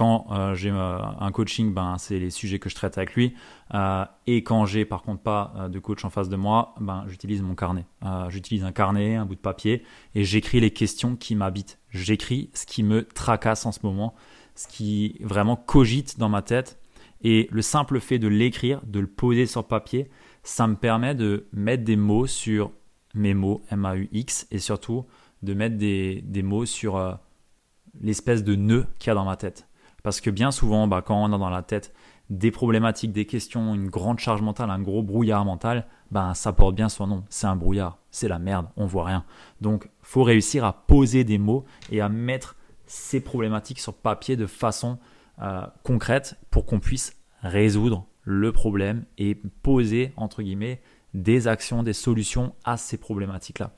quand 0.00 0.28
euh, 0.30 0.54
j'ai 0.54 0.70
euh, 0.70 0.98
un 0.98 1.30
coaching, 1.30 1.74
ben, 1.74 1.96
c'est 1.98 2.18
les 2.18 2.30
sujets 2.30 2.58
que 2.58 2.70
je 2.70 2.74
traite 2.74 2.96
avec 2.96 3.14
lui. 3.14 3.34
Euh, 3.74 4.06
et 4.26 4.42
quand 4.42 4.64
j'ai 4.64 4.86
par 4.86 5.02
contre 5.02 5.22
pas 5.22 5.68
de 5.70 5.78
coach 5.78 6.06
en 6.06 6.08
face 6.08 6.30
de 6.30 6.36
moi, 6.36 6.74
ben, 6.80 7.04
j'utilise 7.06 7.42
mon 7.42 7.54
carnet. 7.54 7.84
j'utilise 8.30 8.64
un 8.64 8.72
carnet, 8.72 9.16
un 9.16 9.26
bout 9.26 9.34
de 9.34 9.40
papier, 9.40 9.84
et 10.14 10.24
j'écris 10.24 10.58
les 10.58 10.70
questions 10.70 11.16
qui 11.16 11.34
m'habitent. 11.34 11.78
J'écris 11.90 12.48
ce 12.54 12.64
qui 12.64 12.82
me 12.82 13.04
tracasse 13.04 13.66
en 13.66 13.72
ce 13.72 13.80
moment, 13.82 14.14
ce 14.54 14.68
qui 14.68 15.18
vraiment 15.20 15.56
cogite 15.56 16.18
dans 16.18 16.30
ma 16.30 16.40
tête. 16.40 16.79
Et 17.22 17.48
le 17.50 17.62
simple 17.62 18.00
fait 18.00 18.18
de 18.18 18.28
l'écrire, 18.28 18.80
de 18.86 19.00
le 19.00 19.06
poser 19.06 19.46
sur 19.46 19.66
papier, 19.66 20.08
ça 20.42 20.66
me 20.66 20.74
permet 20.74 21.14
de 21.14 21.46
mettre 21.52 21.84
des 21.84 21.96
mots 21.96 22.26
sur 22.26 22.72
mes 23.14 23.34
mots, 23.34 23.62
M-A-U-X, 23.70 24.46
et 24.50 24.58
surtout 24.58 25.04
de 25.42 25.54
mettre 25.54 25.76
des, 25.76 26.22
des 26.22 26.42
mots 26.42 26.64
sur 26.64 27.18
l'espèce 28.00 28.44
de 28.44 28.54
nœud 28.54 28.86
qu'il 28.98 29.08
y 29.08 29.10
a 29.10 29.14
dans 29.14 29.24
ma 29.24 29.36
tête. 29.36 29.68
Parce 30.02 30.20
que 30.20 30.30
bien 30.30 30.50
souvent, 30.50 30.86
bah, 30.86 31.02
quand 31.02 31.22
on 31.22 31.32
a 31.32 31.38
dans 31.38 31.50
la 31.50 31.62
tête 31.62 31.92
des 32.30 32.50
problématiques, 32.50 33.12
des 33.12 33.26
questions, 33.26 33.74
une 33.74 33.88
grande 33.88 34.20
charge 34.20 34.40
mentale, 34.40 34.70
un 34.70 34.80
gros 34.80 35.02
brouillard 35.02 35.44
mental, 35.44 35.86
bah, 36.10 36.32
ça 36.34 36.52
porte 36.52 36.76
bien 36.76 36.88
son 36.88 37.06
nom. 37.06 37.24
C'est 37.28 37.46
un 37.46 37.56
brouillard, 37.56 37.98
c'est 38.10 38.28
la 38.28 38.38
merde, 38.38 38.68
on 38.76 38.86
voit 38.86 39.04
rien. 39.04 39.24
Donc, 39.60 39.90
faut 40.02 40.22
réussir 40.22 40.64
à 40.64 40.72
poser 40.72 41.24
des 41.24 41.38
mots 41.38 41.64
et 41.90 42.00
à 42.00 42.08
mettre 42.08 42.56
ces 42.86 43.20
problématiques 43.20 43.80
sur 43.80 43.94
papier 43.94 44.36
de 44.36 44.46
façon 44.46 44.98
euh, 45.40 45.66
concrète 45.82 46.36
pour 46.50 46.66
qu'on 46.66 46.80
puisse 46.80 47.16
résoudre 47.42 48.06
le 48.22 48.52
problème 48.52 49.04
et 49.18 49.34
poser, 49.34 50.12
entre 50.16 50.42
guillemets, 50.42 50.80
des 51.14 51.48
actions, 51.48 51.82
des 51.82 51.92
solutions 51.92 52.54
à 52.64 52.76
ces 52.76 52.96
problématiques-là. 52.96 53.72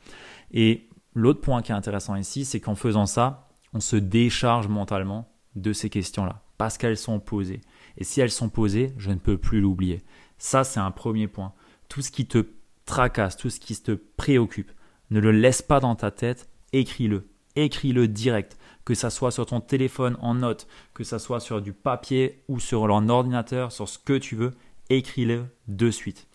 Et 0.52 0.88
l'autre 1.14 1.40
point 1.40 1.62
qui 1.62 1.72
est 1.72 1.74
intéressant 1.74 2.16
ici, 2.16 2.44
c'est 2.44 2.60
qu'en 2.60 2.74
faisant 2.74 3.06
ça, 3.06 3.48
on 3.72 3.80
se 3.80 3.96
décharge 3.96 4.68
mentalement 4.68 5.32
de 5.54 5.72
ces 5.72 5.90
questions-là, 5.90 6.42
parce 6.58 6.78
qu'elles 6.78 6.98
sont 6.98 7.20
posées. 7.20 7.60
Et 7.96 8.04
si 8.04 8.20
elles 8.20 8.30
sont 8.30 8.48
posées, 8.48 8.92
je 8.98 9.10
ne 9.10 9.16
peux 9.16 9.38
plus 9.38 9.60
l'oublier. 9.60 10.02
Ça, 10.38 10.64
c'est 10.64 10.80
un 10.80 10.90
premier 10.90 11.28
point. 11.28 11.52
Tout 11.88 12.02
ce 12.02 12.10
qui 12.10 12.26
te 12.26 12.46
tracasse, 12.84 13.36
tout 13.36 13.50
ce 13.50 13.60
qui 13.60 13.76
te 13.76 13.92
préoccupe, 13.92 14.72
ne 15.10 15.20
le 15.20 15.30
laisse 15.30 15.62
pas 15.62 15.80
dans 15.80 15.94
ta 15.94 16.10
tête, 16.10 16.48
écris-le. 16.72 17.28
Écris-le 17.54 18.08
direct, 18.08 18.56
que 18.84 18.94
ça 18.94 19.10
soit 19.10 19.30
sur 19.30 19.46
ton 19.46 19.60
téléphone 19.60 20.16
en 20.20 20.34
note, 20.34 20.66
que 20.94 21.04
ça 21.04 21.18
soit 21.18 21.40
sur 21.40 21.60
du 21.60 21.72
papier 21.72 22.42
ou 22.48 22.60
sur 22.60 22.84
un 22.84 23.08
ordinateur, 23.08 23.72
sur 23.72 23.88
ce 23.88 23.98
que 23.98 24.18
tu 24.18 24.36
veux, 24.36 24.52
écris-le 24.90 25.44
de 25.68 25.90
suite. 25.90 26.26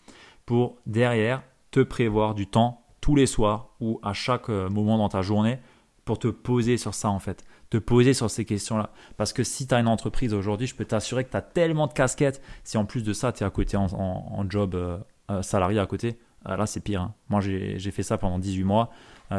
Pour 0.46 0.78
derrière 0.86 1.42
te 1.70 1.80
prévoir 1.80 2.34
du 2.34 2.46
temps 2.46 2.84
tous 3.00 3.14
les 3.14 3.26
soirs 3.26 3.70
ou 3.80 4.00
à 4.02 4.12
chaque 4.12 4.48
euh, 4.48 4.68
moment 4.68 4.98
dans 4.98 5.08
ta 5.08 5.22
journée 5.22 5.58
pour 6.04 6.18
te 6.18 6.28
poser 6.28 6.78
sur 6.78 6.94
ça 6.94 7.10
en 7.10 7.18
fait 7.18 7.44
te 7.70 7.76
poser 7.76 8.14
sur 8.14 8.30
ces 8.30 8.44
questions-là. 8.44 8.90
Parce 9.16 9.32
que 9.32 9.44
si 9.44 9.66
tu 9.66 9.74
as 9.74 9.80
une 9.80 9.88
entreprise 9.88 10.32
aujourd'hui, 10.32 10.66
je 10.66 10.74
peux 10.74 10.84
t'assurer 10.84 11.24
que 11.24 11.30
tu 11.30 11.36
as 11.36 11.42
tellement 11.42 11.86
de 11.86 11.92
casquettes. 11.92 12.42
Si 12.64 12.78
en 12.78 12.84
plus 12.84 13.02
de 13.02 13.12
ça, 13.12 13.32
tu 13.32 13.42
es 13.42 13.46
à 13.46 13.50
côté 13.50 13.76
en, 13.76 14.44
job 14.48 14.74
euh, 14.74 14.98
euh, 15.30 15.42
salarié 15.42 15.78
à 15.78 15.86
côté, 15.86 16.18
là 16.44 16.66
c'est 16.66 16.80
pire. 16.80 17.02
Hein. 17.02 17.14
Moi 17.28 17.40
j'ai 17.40 17.90
fait 17.90 18.02
ça 18.02 18.18
pendant 18.18 18.38
18 18.38 18.64
mois. 18.64 18.90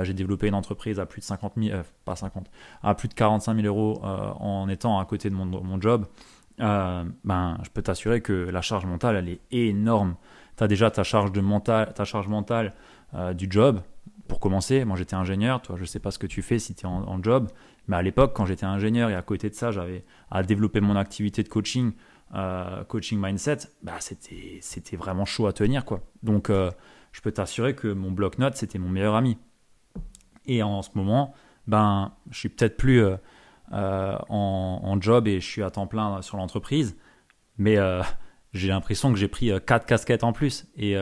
j'ai 0.03 0.13
développé 0.13 0.47
une 0.47 0.55
entreprise 0.55 0.99
à 0.99 1.05
plus 1.05 1.21
de 1.21 1.25
50 1.25 1.53
000, 1.57 1.81
pas 2.05 2.15
50, 2.15 2.49
à 2.83 2.95
plus 2.95 3.07
de 3.07 3.13
45 3.13 3.55
000 3.61 3.67
euros 3.67 4.01
en 4.03 4.69
étant 4.69 4.99
à 4.99 5.05
côté 5.05 5.29
de 5.29 5.35
mon, 5.35 5.81
job. 5.81 6.05
ben, 6.57 7.57
je 7.63 7.69
peux 7.69 7.81
t'assurer 7.81 8.21
que 8.21 8.33
la 8.33 8.61
charge 8.61 8.85
mentale, 8.85 9.15
elle 9.15 9.29
est 9.29 9.41
énorme. 9.51 10.15
Tu 10.57 10.63
as 10.63 10.67
déjà 10.67 10.91
ta 10.91 11.03
charge, 11.03 11.31
de 11.31 11.41
mental, 11.41 11.93
ta 11.93 12.05
charge 12.05 12.27
mentale 12.27 12.73
du 13.33 13.47
job. 13.49 13.81
Pour 14.27 14.39
commencer, 14.39 14.85
moi 14.85 14.95
j'étais 14.95 15.15
ingénieur, 15.15 15.61
toi 15.61 15.75
je 15.79 15.85
sais 15.85 15.99
pas 15.99 16.11
ce 16.11 16.19
que 16.19 16.27
tu 16.27 16.43
fais 16.43 16.59
si 16.59 16.75
tu 16.75 16.85
es 16.85 16.89
en 16.89 17.23
job, 17.23 17.49
mais 17.89 17.97
à 17.97 18.03
l'époque, 18.03 18.33
quand 18.35 18.45
j'étais 18.45 18.67
ingénieur 18.67 19.09
et 19.09 19.15
à 19.15 19.23
côté 19.23 19.49
de 19.49 19.55
ça, 19.55 19.71
j'avais 19.71 20.05
à 20.29 20.43
développer 20.43 20.79
mon 20.79 20.95
activité 20.95 21.41
de 21.41 21.49
coaching, 21.49 21.93
euh, 22.35 22.83
coaching 22.83 23.19
mindset, 23.19 23.57
bah 23.81 23.95
c'était, 23.99 24.59
c'était 24.61 24.95
vraiment 24.95 25.25
chaud 25.25 25.47
à 25.47 25.53
tenir. 25.53 25.85
quoi. 25.85 26.01
Donc, 26.21 26.49
euh, 26.49 26.71
je 27.11 27.21
peux 27.21 27.31
t'assurer 27.31 27.75
que 27.75 27.87
mon 27.87 28.11
bloc-notes, 28.11 28.55
c'était 28.55 28.77
mon 28.77 28.89
meilleur 28.89 29.15
ami. 29.15 29.37
Et 30.45 30.61
en 30.61 30.81
ce 30.81 30.89
moment, 30.93 31.33
ben, 31.67 32.13
je 32.29 32.37
suis 32.37 32.49
peut-être 32.49 32.77
plus 32.77 33.01
euh, 33.01 33.17
en, 34.29 34.97
job 35.01 35.27
et 35.27 35.39
je 35.39 35.47
suis 35.47 35.63
à 35.63 35.71
temps 35.71 35.87
plein 35.87 36.21
sur 36.21 36.37
l'entreprise, 36.37 36.97
mais 37.57 37.77
j'ai 38.53 38.69
l'impression 38.69 39.11
que 39.11 39.17
j'ai 39.19 39.27
pris 39.27 39.51
quatre 39.65 39.85
casquettes 39.85 40.23
en 40.23 40.33
plus. 40.33 40.67
Et 40.75 40.95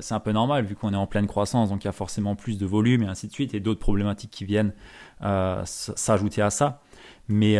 c'est 0.00 0.14
un 0.14 0.20
peu 0.20 0.32
normal 0.32 0.64
vu 0.64 0.74
qu'on 0.74 0.92
est 0.92 0.96
en 0.96 1.06
pleine 1.06 1.26
croissance, 1.26 1.70
donc 1.70 1.84
il 1.84 1.86
y 1.86 1.88
a 1.88 1.92
forcément 1.92 2.34
plus 2.34 2.58
de 2.58 2.66
volume 2.66 3.02
et 3.02 3.06
ainsi 3.06 3.28
de 3.28 3.32
suite, 3.32 3.54
et 3.54 3.60
d'autres 3.60 3.80
problématiques 3.80 4.30
qui 4.30 4.44
viennent 4.44 4.74
s'ajouter 5.64 6.42
à 6.42 6.50
ça. 6.50 6.82
Mais, 7.28 7.56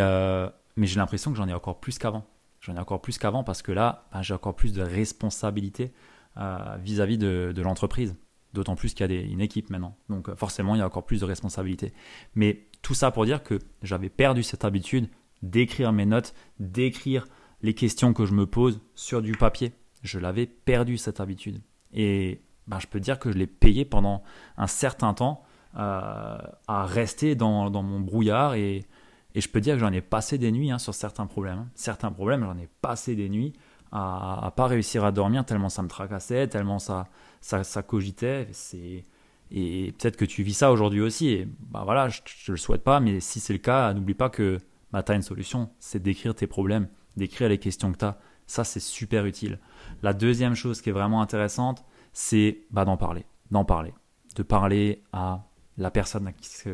mais 0.75 0.87
j'ai 0.87 0.99
l'impression 0.99 1.31
que 1.31 1.37
j'en 1.37 1.47
ai 1.47 1.53
encore 1.53 1.79
plus 1.79 1.97
qu'avant. 1.97 2.25
J'en 2.63 2.77
ai 2.77 2.79
encore 2.79 3.01
plus 3.01 3.17
qu'avant 3.17 3.43
parce 3.43 3.61
que 3.61 3.73
là, 3.73 4.05
ben, 4.13 4.21
j'ai 4.21 4.33
encore 4.33 4.55
plus 4.55 4.71
de 4.71 4.81
responsabilités 4.81 5.91
euh, 6.37 6.77
vis-à-vis 6.81 7.17
de, 7.17 7.53
l'entreprise. 7.61 8.15
D'autant 8.53 8.75
plus 8.75 8.93
qu'il 8.93 9.11
y 9.11 9.17
a 9.17 9.21
une 9.21 9.41
équipe 9.41 9.69
maintenant. 9.69 9.97
Donc 10.09 10.33
forcément, 10.35 10.73
il 10.73 10.77
y 10.77 10.81
a 10.81 10.85
encore 10.85 11.05
plus 11.05 11.19
de 11.19 11.25
responsabilités. 11.25 11.91
Mais 12.35 12.67
tout 12.81 12.93
ça 12.93 13.11
pour 13.11 13.25
dire 13.25 13.43
que 13.43 13.59
j'avais 13.81 14.09
perdu 14.09 14.43
cette 14.43 14.63
habitude 14.63 15.09
d'écrire 15.41 15.91
mes 15.91 16.05
notes, 16.05 16.33
d'écrire 16.59 17.27
les 17.61 17.73
questions 17.73 18.13
que 18.13 18.25
je 18.25 18.33
me 18.33 18.45
pose 18.45 18.79
sur 18.95 19.21
du 19.21 19.33
papier. 19.33 19.73
Je 20.01 20.19
l'avais 20.19 20.45
perdu 20.45 20.97
cette 20.97 21.19
habitude. 21.19 21.61
Et 21.91 22.43
ben, 22.67 22.79
je 22.79 22.87
peux 22.87 23.01
dire 23.01 23.19
que 23.19 23.29
je 23.29 23.37
l'ai 23.37 23.47
payé 23.47 23.83
pendant 23.83 24.23
un 24.55 24.67
certain 24.67 25.13
temps 25.13 25.43
à 25.75 26.85
rester 26.85 27.35
dans, 27.35 27.69
mon 27.71 27.99
brouillard 27.99 28.53
et, 28.53 28.85
je 29.41 29.49
peux 29.49 29.61
dire 29.61 29.75
que 29.75 29.79
j'en 29.79 29.91
ai 29.91 30.01
passé 30.01 30.37
des 30.37 30.51
nuits 30.51 30.71
hein, 30.71 30.77
sur 30.77 30.93
certains 30.93 31.25
problèmes. 31.25 31.59
Hein. 31.59 31.67
Certains 31.75 32.11
problèmes, 32.11 32.43
j'en 32.43 32.57
ai 32.57 32.69
passé 32.81 33.15
des 33.15 33.29
nuits 33.29 33.53
à, 33.91 34.47
à 34.47 34.51
pas 34.51 34.67
réussir 34.67 35.05
à 35.05 35.11
dormir 35.11 35.45
tellement 35.45 35.69
ça 35.69 35.83
me 35.83 35.87
tracassait, 35.87 36.47
tellement 36.47 36.79
ça, 36.79 37.07
ça, 37.41 37.83
cogitait. 37.83 38.47
Et 39.51 39.93
peut-être 39.97 40.17
que 40.17 40.25
tu 40.25 40.43
vis 40.43 40.55
ça 40.55 40.71
aujourd'hui 40.71 41.01
aussi. 41.01 41.29
Et 41.29 41.47
bah 41.71 41.83
voilà, 41.85 42.09
je 42.09 42.21
ne 42.47 42.53
le 42.53 42.57
souhaite 42.57 42.83
pas, 42.83 42.99
mais 42.99 43.19
si 43.19 43.39
c'est 43.39 43.53
le 43.53 43.59
cas, 43.59 43.93
n'oublie 43.93 44.15
pas 44.15 44.29
que 44.29 44.57
bah, 44.91 45.03
tu 45.03 45.11
as 45.11 45.15
une 45.15 45.21
solution, 45.21 45.69
c'est 45.79 46.01
d'écrire 46.01 46.33
tes 46.33 46.47
problèmes, 46.47 46.87
d'écrire 47.17 47.49
les 47.49 47.59
questions 47.59 47.91
que 47.91 47.97
tu 47.97 48.05
as. 48.05 48.17
Ça, 48.47 48.63
c'est 48.63 48.79
super 48.79 49.25
utile. 49.25 49.59
La 50.01 50.13
deuxième 50.13 50.55
chose 50.55 50.81
qui 50.81 50.89
est 50.89 50.93
vraiment 50.93 51.21
intéressante, 51.21 51.85
c'est 52.13 52.61
bah, 52.71 52.85
d'en 52.85 52.97
parler. 52.97 53.25
D'en 53.51 53.63
parler. 53.63 53.93
De 54.35 54.43
parler 54.43 55.03
à 55.13 55.45
la 55.77 55.91
personne 55.91 56.31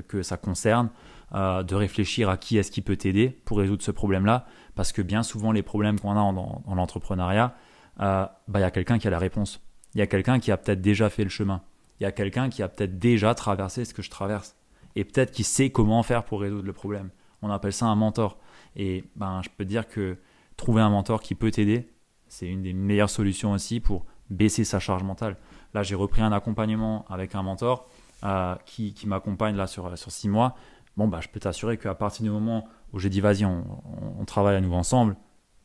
que 0.07 0.21
ça 0.21 0.37
concerne, 0.37 0.89
euh, 1.33 1.63
de 1.63 1.75
réfléchir 1.75 2.29
à 2.29 2.37
qui 2.37 2.57
est-ce 2.57 2.71
qui 2.71 2.81
peut 2.81 2.97
t'aider 2.97 3.29
pour 3.29 3.59
résoudre 3.59 3.83
ce 3.83 3.91
problème-là, 3.91 4.45
parce 4.75 4.91
que 4.91 5.01
bien 5.01 5.23
souvent 5.23 5.51
les 5.51 5.63
problèmes 5.63 5.99
qu'on 5.99 6.11
a 6.11 6.19
en, 6.19 6.63
en 6.65 6.75
l'entrepreneuriat, 6.75 7.55
euh, 8.01 8.25
bah, 8.47 8.59
il 8.59 8.61
y 8.61 8.65
a 8.65 8.71
quelqu'un 8.71 8.99
qui 8.99 9.07
a 9.07 9.11
la 9.11 9.19
réponse. 9.19 9.61
Il 9.93 9.99
y 9.99 10.01
a 10.01 10.07
quelqu'un 10.07 10.39
qui 10.39 10.51
a 10.51 10.57
peut-être 10.57 10.81
déjà 10.81 11.09
fait 11.09 11.23
le 11.23 11.29
chemin. 11.29 11.61
Il 11.99 12.03
y 12.03 12.05
a 12.05 12.11
quelqu'un 12.11 12.49
qui 12.49 12.63
a 12.63 12.69
peut-être 12.69 12.99
déjà 12.99 13.33
traversé 13.35 13.85
ce 13.85 13.93
que 13.93 14.01
je 14.01 14.09
traverse. 14.09 14.55
Et 14.95 15.03
peut-être 15.03 15.31
qui 15.31 15.43
sait 15.43 15.69
comment 15.69 16.01
faire 16.03 16.23
pour 16.23 16.41
résoudre 16.41 16.65
le 16.65 16.73
problème. 16.73 17.09
On 17.41 17.49
appelle 17.49 17.73
ça 17.73 17.85
un 17.85 17.95
mentor. 17.95 18.37
Et 18.75 19.03
ben, 19.15 19.41
je 19.43 19.49
peux 19.55 19.65
dire 19.65 19.87
que 19.87 20.17
trouver 20.57 20.81
un 20.81 20.89
mentor 20.89 21.21
qui 21.21 21.35
peut 21.35 21.51
t'aider, 21.51 21.89
c'est 22.27 22.47
une 22.47 22.63
des 22.63 22.73
meilleures 22.73 23.09
solutions 23.09 23.51
aussi 23.51 23.79
pour 23.79 24.05
baisser 24.29 24.63
sa 24.63 24.79
charge 24.79 25.03
mentale. 25.03 25.37
Là, 25.73 25.83
j'ai 25.83 25.95
repris 25.95 26.21
un 26.21 26.31
accompagnement 26.31 27.05
avec 27.09 27.35
un 27.35 27.43
mentor 27.43 27.89
euh, 28.23 28.55
qui, 28.65 28.93
m'accompagne 29.05 29.55
là 29.55 29.67
sur, 29.67 29.97
sur 29.97 30.11
six 30.11 30.29
mois, 30.29 30.55
bon, 30.97 31.07
bah, 31.07 31.19
je 31.21 31.29
peux 31.29 31.39
t'assurer 31.39 31.77
qu'à 31.77 31.95
partir 31.95 32.23
du 32.23 32.29
moment 32.29 32.67
où 32.93 32.99
j'ai 32.99 33.09
dit 33.09 33.21
vas-y, 33.21 33.45
on, 33.45 34.25
travaille 34.25 34.55
à 34.55 34.61
nouveau 34.61 34.75
ensemble, 34.75 35.15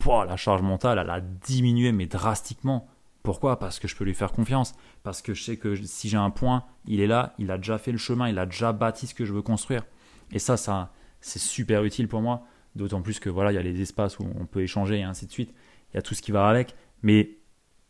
la 0.06 0.36
charge 0.36 0.62
mentale, 0.62 0.98
elle 0.98 1.10
a 1.10 1.20
diminué, 1.20 1.92
mais 1.92 2.06
drastiquement. 2.06 2.86
Pourquoi? 3.22 3.58
Parce 3.58 3.78
que 3.78 3.88
je 3.88 3.96
peux 3.96 4.04
lui 4.04 4.14
faire 4.14 4.32
confiance. 4.32 4.74
Parce 5.02 5.22
que 5.22 5.32
je 5.32 5.42
sais 5.42 5.56
que 5.56 5.74
si 5.76 6.10
j'ai 6.10 6.18
un 6.18 6.30
point, 6.30 6.64
il 6.84 7.00
est 7.00 7.06
là, 7.06 7.34
il 7.38 7.50
a 7.50 7.56
déjà 7.56 7.78
fait 7.78 7.90
le 7.90 7.98
chemin, 7.98 8.28
il 8.28 8.38
a 8.38 8.44
déjà 8.44 8.72
bâti 8.72 9.06
ce 9.06 9.14
que 9.14 9.24
je 9.24 9.32
veux 9.32 9.40
construire. 9.40 9.84
Et 10.30 10.38
ça, 10.38 10.58
ça 10.58 10.92
c'est 11.22 11.38
super 11.38 11.84
utile 11.84 12.06
pour 12.06 12.20
moi. 12.20 12.44
D'autant 12.76 13.00
plus 13.00 13.18
que 13.18 13.30
voilà, 13.30 13.50
il 13.52 13.54
y 13.54 13.58
a 13.58 13.62
les 13.62 13.80
espaces 13.80 14.18
où 14.18 14.26
on 14.38 14.44
peut 14.44 14.62
échanger 14.62 14.98
et 14.98 15.02
ainsi 15.04 15.26
de 15.26 15.32
suite. 15.32 15.54
Il 15.92 15.96
y 15.96 15.98
a 15.98 16.02
tout 16.02 16.14
ce 16.14 16.20
qui 16.20 16.32
va 16.32 16.48
avec. 16.48 16.74
Mais 17.02 17.38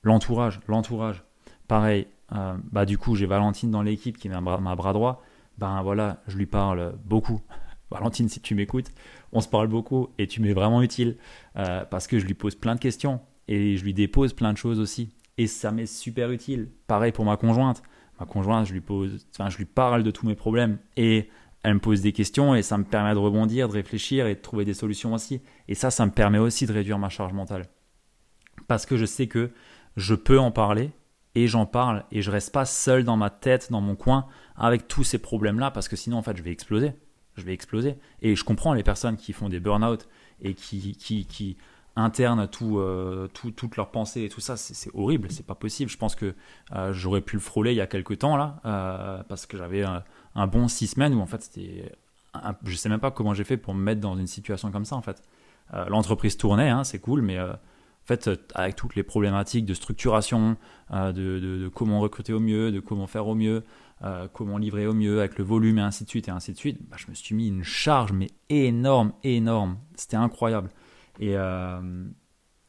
l'entourage, 0.03 0.61
l'entourage. 0.69 1.25
Pareil, 1.67 2.07
euh, 2.33 2.57
bah, 2.73 2.87
du 2.87 2.99
coup, 2.99 3.15
j'ai 3.15 3.27
Valentine 3.27 3.71
dans 3.71 3.83
l'équipe 3.83 4.19
qui 4.19 4.29
est 4.29 4.31
ma 4.31 4.75
bras, 4.77 4.93
droit. 4.93 5.23
Ben 5.59 5.83
voilà, 5.83 6.23
je 6.27 6.37
lui 6.37 6.47
parle 6.47 6.95
beaucoup. 7.05 7.41
Valentine, 7.91 8.29
si 8.29 8.41
tu 8.41 8.55
m'écoutes, 8.55 8.91
on 9.33 9.41
se 9.41 9.49
parle 9.49 9.69
beaucoup 9.69 10.09
et 10.19 10.27
tu 10.27 10.41
m'es 10.41 10.53
vraiment 10.53 10.83
utile 10.83 11.17
euh, 11.57 11.85
parce 11.85 12.07
que 12.07 12.19
je 12.19 12.27
lui 12.27 12.35
pose 12.35 12.55
plein 12.55 12.75
de 12.75 12.81
questions 12.81 13.21
et 13.47 13.77
je 13.77 13.85
lui 13.85 13.95
dépose 13.95 14.33
plein 14.33 14.53
de 14.53 14.59
choses 14.59 14.81
aussi. 14.81 15.15
Et 15.39 15.47
ça 15.47 15.71
m'est 15.71 15.87
super 15.87 16.31
utile. 16.31 16.71
Pareil 16.87 17.13
pour 17.13 17.25
ma 17.25 17.37
conjointe. 17.37 17.83
Ma 18.19 18.27
conjointe, 18.27 18.67
je 18.67 18.73
lui 18.73 18.81
pose, 18.81 19.27
enfin, 19.33 19.51
je 19.51 19.59
lui 19.59 19.65
parle 19.65 20.03
de 20.03 20.11
tous 20.11 20.27
mes 20.27 20.37
problèmes 20.37 20.79
et 20.97 21.29
elle 21.63 21.75
me 21.75 21.81
pose 21.81 22.01
des 22.01 22.13
questions 22.13 22.55
et 22.55 22.63
ça 22.63 22.79
me 22.79 22.85
permet 22.85 23.13
de 23.15 23.19
rebondir, 23.19 23.69
de 23.69 23.73
réfléchir 23.73 24.27
et 24.27 24.35
de 24.35 24.41
trouver 24.41 24.65
des 24.65 24.75
solutions 24.75 25.15
aussi. 25.15 25.41
Et 25.67 25.75
ça, 25.75 25.91
ça 25.91 26.07
me 26.07 26.11
permet 26.11 26.39
aussi 26.39 26.67
de 26.67 26.73
réduire 26.73 26.99
ma 26.99 27.09
charge 27.09 27.33
mentale. 27.33 27.67
Parce 28.69 28.87
que 28.87 28.97
je 28.97 29.05
sais 29.05 29.27
que 29.27 29.51
je 29.97 30.15
peux 30.15 30.39
en 30.39 30.51
parler 30.51 30.91
et 31.35 31.49
j'en 31.49 31.67
parle 31.67 32.05
et 32.11 32.23
je 32.23 32.31
reste 32.31 32.53
pas 32.53 32.65
seul 32.65 33.05
dans 33.05 33.17
ma 33.17 33.31
tête, 33.31 33.71
dans 33.71 33.81
mon 33.81 33.97
coin, 33.97 34.27
avec 34.57 34.89
tous 34.89 35.05
ces 35.05 35.19
problèmes-là, 35.19 35.71
parce 35.71 35.89
que 35.89 35.97
sinon, 35.97 36.19
en 36.19 36.23
fait, 36.23 36.37
je 36.37 36.43
vais 36.43 36.53
exploser. 36.53 36.93
Je 37.37 37.43
vais 37.43 37.53
exploser. 37.53 37.97
Et 38.23 38.37
je 38.37 38.45
comprends 38.45 38.73
les 38.73 38.85
personnes 38.85 39.17
qui 39.17 39.33
font 39.33 39.49
des 39.49 39.59
burn-out 39.59 40.09
et 40.41 40.55
qui, 40.55 41.57
internent 41.97 42.49
euh, 42.63 43.29
tout, 43.29 43.51
toutes 43.53 43.77
leurs 43.77 43.91
pensées 43.91 44.25
et 44.25 44.29
tout 44.29 44.41
ça, 44.41 44.57
c'est 44.57 44.91
horrible, 44.95 45.31
c'est 45.31 45.47
pas 45.47 45.55
possible. 45.55 45.91
Je 45.91 45.99
pense 45.99 46.15
que 46.15 46.35
euh, 46.73 46.93
j'aurais 46.93 47.21
pu 47.21 47.37
le 47.37 47.41
frôler 47.41 47.73
il 47.73 47.77
y 47.77 47.81
a 47.81 47.87
quelques 47.87 48.19
temps, 48.19 48.37
là, 48.37 48.61
euh, 48.65 49.23
parce 49.29 49.47
que 49.47 49.57
j'avais 49.57 49.83
un, 49.83 50.05
un, 50.35 50.47
bon 50.47 50.69
six 50.69 50.89
semaines 50.89 51.15
où, 51.15 51.21
en 51.21 51.27
fait, 51.27 51.43
c'était. 51.43 51.93
Je 52.65 52.75
sais 52.75 52.89
même 52.89 52.99
pas 52.99 53.13
comment 53.13 53.33
j'ai 53.33 53.45
fait 53.45 53.57
pour 53.57 53.75
me 53.75 53.83
mettre 53.83 54.01
dans 54.01 54.17
une 54.17 54.27
situation 54.27 54.73
comme 54.73 54.85
ça, 54.85 54.97
en 54.97 55.03
fait. 55.03 55.23
L'entreprise 55.89 56.37
tournait, 56.37 56.69
hein, 56.69 56.85
c'est 56.85 56.99
cool, 56.99 57.23
mais 57.23 57.39
en 58.05 58.07
fait, 58.07 58.29
euh, 58.29 58.37
avec 58.55 58.77
toutes 58.77 58.97
les 58.97 59.03
problématiques 59.03 59.65
de 59.65 59.73
structuration, 59.73 60.59
euh, 60.91 61.13
de, 61.13 61.69
comment 61.69 62.01
recruter 62.01 62.35
au 62.35 62.41
mieux, 62.41 62.71
de 62.71 62.81
comment 62.81 63.07
faire 63.07 63.27
au 63.27 63.35
mieux, 63.35 63.65
euh, 64.03 64.29
comment 64.31 64.59
livrer 64.59 64.87
au 64.87 64.93
mieux, 64.93 65.21
avec 65.21 65.39
le 65.39 65.45
volume 65.45 65.79
et 65.79 65.81
ainsi 65.81 66.05
de 66.05 66.11
suite, 66.11 66.29
et 66.29 66.31
ainsi 66.31 66.53
de 66.53 66.59
suite, 66.59 66.79
bah, 66.91 66.97
je 66.99 67.07
me 67.09 67.15
suis 67.15 67.35
mis 67.35 67.49
une 67.49 67.65
charge, 67.65 68.13
mais 68.13 68.29
énorme, 68.51 69.15
énorme. 69.23 69.79
C'était 69.95 70.19
incroyable. 70.19 70.69
Et, 71.19 71.33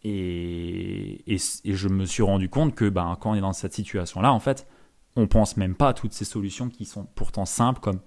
et, 0.04 1.38
je 1.38 1.88
me 1.90 2.06
suis 2.06 2.24
rendu 2.24 2.48
compte 2.48 2.74
que 2.74 2.88
bah, 2.88 3.18
quand 3.20 3.32
on 3.32 3.36
est 3.36 3.42
dans 3.42 3.52
cette 3.52 3.74
situation-là, 3.74 4.32
en 4.32 4.40
fait, 4.40 4.66
on 5.18 5.28
pense 5.28 5.58
même 5.58 5.76
pas 5.76 5.90
à 5.90 5.94
toutes 5.94 6.14
ces 6.14 6.26
solutions 6.26 6.70
qui 6.70 6.86
sont 6.86 7.08
pourtant 7.14 7.46
simples, 7.46 7.82
comme 7.82 8.00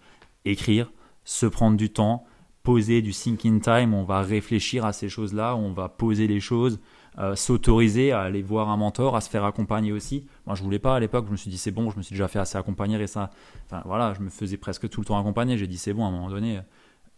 écrire, 0.47 0.91
se 1.25 1.45
prendre 1.45 1.77
du 1.77 1.91
temps, 1.91 2.25
poser 2.63 3.03
du 3.03 3.13
thinking 3.13 3.61
time, 3.61 3.93
on 3.93 4.05
va 4.05 4.23
réfléchir 4.23 4.87
à 4.87 4.95
ces 4.95 5.11
choses-là, 5.11 5.57
on 5.57 5.73
va 5.73 5.91
poser 5.91 6.27
les 6.27 6.41
choses, 6.41 6.81
euh, 7.19 7.35
s'autoriser 7.35 8.13
à 8.13 8.21
aller 8.21 8.43
voir 8.43 8.69
un 8.69 8.77
mentor, 8.77 9.17
à 9.17 9.21
se 9.21 9.29
faire 9.29 9.45
accompagner 9.45 9.91
aussi. 9.91 10.27
Moi, 10.47 10.55
je 10.55 10.63
voulais 10.63 10.79
pas 10.79 10.95
à 10.95 11.01
l'époque. 11.01 11.27
Je 11.27 11.33
me 11.33 11.37
suis 11.37 11.51
dit 11.51 11.59
c'est 11.59 11.73
bon, 11.73 11.91
je 11.91 11.97
me 11.97 12.03
suis 12.03 12.15
déjà 12.15 12.29
fait 12.29 12.39
assez 12.39 12.57
accompagner 12.57 13.01
et 13.01 13.07
ça. 13.09 13.31
Enfin 13.67 13.83
voilà, 13.87 14.15
je 14.15 14.21
me 14.21 14.29
faisais 14.29 14.57
presque 14.57 14.89
tout 14.89 15.01
le 15.01 15.07
temps 15.07 15.19
accompagner. 15.19 15.59
J'ai 15.59 15.67
dit 15.67 15.79
c'est 15.79 15.93
bon, 15.93 16.05
à 16.05 16.09
un 16.09 16.13
moment 16.13 16.31
donné, 16.31 16.61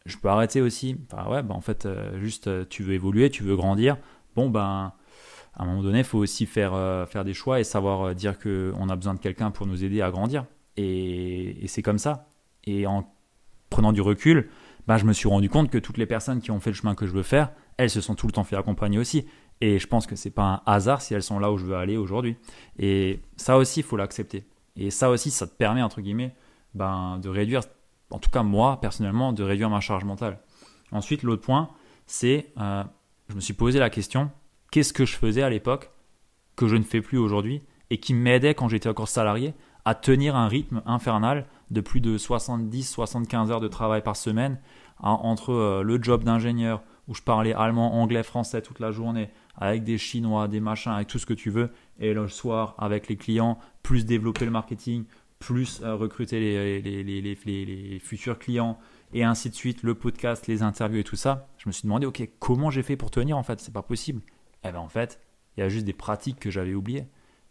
je 0.07 0.17
peux 0.17 0.29
arrêter 0.29 0.63
aussi. 0.63 0.97
Enfin 1.13 1.29
ouais, 1.31 1.43
bah, 1.43 1.55
en 1.55 1.61
fait, 1.61 1.85
euh, 1.85 2.19
juste 2.19 2.47
euh, 2.47 2.65
tu 2.69 2.83
veux 2.83 2.95
évoluer, 2.95 3.29
tu 3.29 3.43
veux 3.43 3.57
grandir. 3.57 3.99
Bon 4.37 4.49
ben, 4.49 4.93
à 5.55 5.63
un 5.63 5.67
moment 5.67 5.83
donné, 5.83 5.99
il 5.99 6.05
faut 6.05 6.19
aussi 6.19 6.47
faire 6.47 6.73
faire 7.09 7.25
des 7.25 7.35
choix 7.35 7.61
et 7.61 7.65
savoir 7.65 8.15
dire 8.15 8.39
que 8.39 8.73
on 8.79 8.89
a 8.89 8.97
besoin 8.97 9.15
de 9.15 9.19
quelqu'un 9.19 9.51
pour 9.51 9.67
nous 9.67 9.85
aider 9.85 10.01
à 10.01 10.11
grandir. 10.11 10.47
Et, 10.77 11.65
et 11.65 11.67
c'est 11.69 11.83
comme 11.83 11.99
ça. 11.99 12.29
Et 12.65 12.87
en 12.87 13.13
prenant 13.69 13.93
du 13.93 14.01
recul, 14.01 14.49
bah, 14.87 14.97
je 14.97 15.05
me 15.05 15.13
suis 15.13 15.29
rendu 15.29 15.51
compte 15.51 15.71
que 15.71 15.79
toutes 15.79 15.99
les 15.99 16.07
personnes 16.07 16.41
qui 16.41 16.51
ont 16.51 16.61
fait 16.61 16.71
le 16.71 16.77
chemin 16.77 16.95
que 16.95 17.07
je 17.07 17.13
veux 17.13 17.23
faire, 17.23 17.53
elles 17.77 17.91
se 17.91 18.01
sont 18.01 18.15
tout 18.15 18.27
le 18.27 18.33
temps 18.33 18.45
fait 18.45 18.57
accompagner 18.57 18.99
aussi. 18.99 19.27
Et 19.61 19.79
je 19.79 19.87
pense 19.87 20.07
que 20.07 20.17
c'est 20.17 20.31
pas 20.31 20.43
un 20.45 20.73
hasard 20.73 21.03
si 21.03 21.15
elles 21.15 21.23
sont 21.23 21.39
là 21.39 21.53
où 21.53 21.59
je 21.59 21.67
veux 21.67 21.77
aller 21.77 21.97
aujourd'hui. 21.97 22.37
Et 22.79 23.21
ça 23.37 23.57
aussi, 23.59 23.81
il 23.81 23.83
faut 23.83 23.97
l'accepter. 23.97 24.47
Et 24.77 24.91
ça 24.91 25.11
aussi, 25.11 25.31
ça 25.31 25.47
te 25.47 25.55
permet, 25.55 25.83
entre 25.83 26.01
guillemets, 26.01 26.35
ben, 26.75 27.19
de 27.19 27.29
réduire, 27.29 27.61
en 28.11 28.19
tout 28.19 28.31
cas 28.31 28.43
moi, 28.43 28.81
personnellement, 28.81 29.33
de 29.33 29.43
réduire 29.43 29.69
ma 29.69 29.81
charge 29.81 30.05
mentale. 30.05 30.41
Ensuite, 30.93 31.23
l'autre 31.23 31.43
point, 31.43 31.71
c'est, 32.07 32.53
euh, 32.59 32.85
je 33.29 33.35
me 33.35 33.41
suis 33.41 33.55
posé 33.55 33.79
la 33.79 33.91
question, 33.91 34.31
qu'est-ce 34.71 34.93
que 34.93 35.05
je 35.05 35.17
faisais 35.17 35.43
à 35.43 35.51
l'époque 35.51 35.91
que 36.57 36.67
je 36.67 36.77
ne 36.77 36.83
fais 36.83 37.01
plus 37.01 37.19
aujourd'hui 37.19 37.63
et 37.91 37.99
qui 37.99 38.15
m'aidait 38.15 38.55
quand 38.55 38.69
j'étais 38.69 38.89
encore 38.89 39.09
salarié 39.09 39.55
à 39.85 39.95
tenir 39.95 40.37
un 40.37 40.49
rythme 40.49 40.83
infernal 40.87 41.47
de 41.71 41.81
plus 41.81 42.01
de 42.01 42.19
70-75 42.19 43.51
heures 43.51 43.61
de 43.61 43.69
travail 43.69 44.03
par 44.03 44.17
semaine 44.17 44.61
entre 44.99 45.53
euh, 45.53 45.83
le 45.83 46.03
job 46.03 46.25
d'ingénieur 46.25 46.83
où 47.09 47.15
je 47.15 47.23
parlais 47.23 47.55
allemand, 47.55 48.01
anglais, 48.01 48.23
français 48.23 48.63
toute 48.63 48.79
la 48.79 48.93
journée, 48.93 49.31
avec 49.61 49.85
des 49.85 49.99
Chinois, 49.99 50.49
des 50.49 50.61
machins, 50.61 50.93
avec 50.93 51.07
tout 51.07 51.19
ce 51.19 51.27
que 51.27 51.35
tu 51.35 51.51
veux, 51.51 51.71
et 51.99 52.15
le 52.15 52.27
soir 52.29 52.75
avec 52.79 53.09
les 53.09 53.17
clients, 53.17 53.59
plus 53.83 54.07
développer 54.07 54.47
le 54.47 54.51
marketing, 54.51 55.05
plus 55.39 55.81
euh, 55.83 55.95
recruter 55.95 56.41
les, 56.41 58.01
futurs 58.01 58.39
clients, 58.39 58.79
et 59.13 59.23
ainsi 59.23 59.51
de 59.51 59.55
suite, 59.55 59.83
le 59.83 59.95
podcast, 59.95 60.47
les 60.47 60.63
interviews 60.63 61.01
et 61.01 61.05
tout 61.05 61.17
ça, 61.17 61.49
je 61.59 61.69
me 61.69 61.73
suis 61.73 61.83
demandé, 61.83 62.07
ok, 62.07 62.29
comment 62.39 62.71
j'ai 62.71 62.83
fait 62.83 62.97
pour 62.97 63.11
tenir 63.11 63.37
en 63.37 63.43
fait? 63.43 63.61
C'est 63.61 63.73
pas 63.73 63.83
possible. 63.83 64.23
Eh 64.65 64.71
bien 64.71 64.81
en 64.81 64.89
fait, 64.89 65.21
il 65.57 65.61
y 65.61 65.63
a 65.63 65.69
juste 65.69 65.85
des 65.85 65.93
pratiques 65.93 66.39
que 66.39 66.51
j'avais 66.51 66.75
oubliées, 66.75 67.07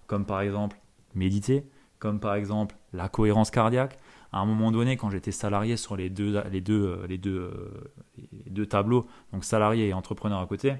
comme 0.07 0.25
par 0.25 0.41
exemple 0.41 0.79
méditer, 1.15 1.65
comme 1.99 2.19
par 2.19 2.35
exemple 2.35 2.75
la 2.93 3.09
cohérence 3.09 3.51
cardiaque. 3.51 3.97
À 4.31 4.39
un 4.39 4.45
moment 4.45 4.71
donné, 4.71 4.95
quand 4.95 5.09
j'étais 5.09 5.31
salarié 5.31 5.75
sur 5.75 5.95
les 5.95 6.09
deux, 6.09 6.35
euh, 6.35 7.07
les 7.07 7.17
deux 7.17 8.65
tableaux, 8.67 9.07
donc 9.33 9.43
salarié 9.43 9.87
et 9.87 9.93
entrepreneur 9.93 10.39
à 10.39 10.45
côté, 10.45 10.75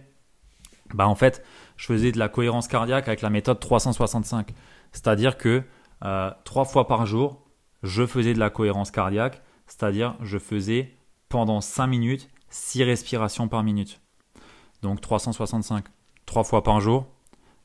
bah 0.94 1.08
en 1.08 1.16
fait, 1.16 1.44
je 1.78 1.86
faisais 1.86 2.12
de 2.12 2.20
la 2.20 2.30
cohérence 2.30 2.68
cardiaque 2.68 3.08
avec 3.08 3.22
la 3.22 3.30
méthode 3.30 3.60
365. 3.60 4.54
C'est-à-dire 4.92 5.38
que 5.38 5.64
euh, 6.04 6.32
trois 6.44 6.66
fois 6.66 6.88
par 6.88 7.06
jour, 7.06 7.42
je 7.84 8.06
faisais 8.06 8.34
de 8.34 8.40
la 8.40 8.50
cohérence 8.50 8.92
cardiaque, 8.92 9.42
c'est-à-dire 9.68 10.16
je 10.22 10.38
faisais 10.38 10.96
pendant 11.30 11.62
5 11.62 11.88
minutes 11.88 12.30
6 12.50 12.84
respirations 12.84 13.48
par 13.48 13.64
minute. 13.64 14.02
Donc 14.82 15.02
365, 15.02 15.86
trois 16.26 16.44
fois 16.44 16.64
par 16.64 16.82
jour, 16.82 17.08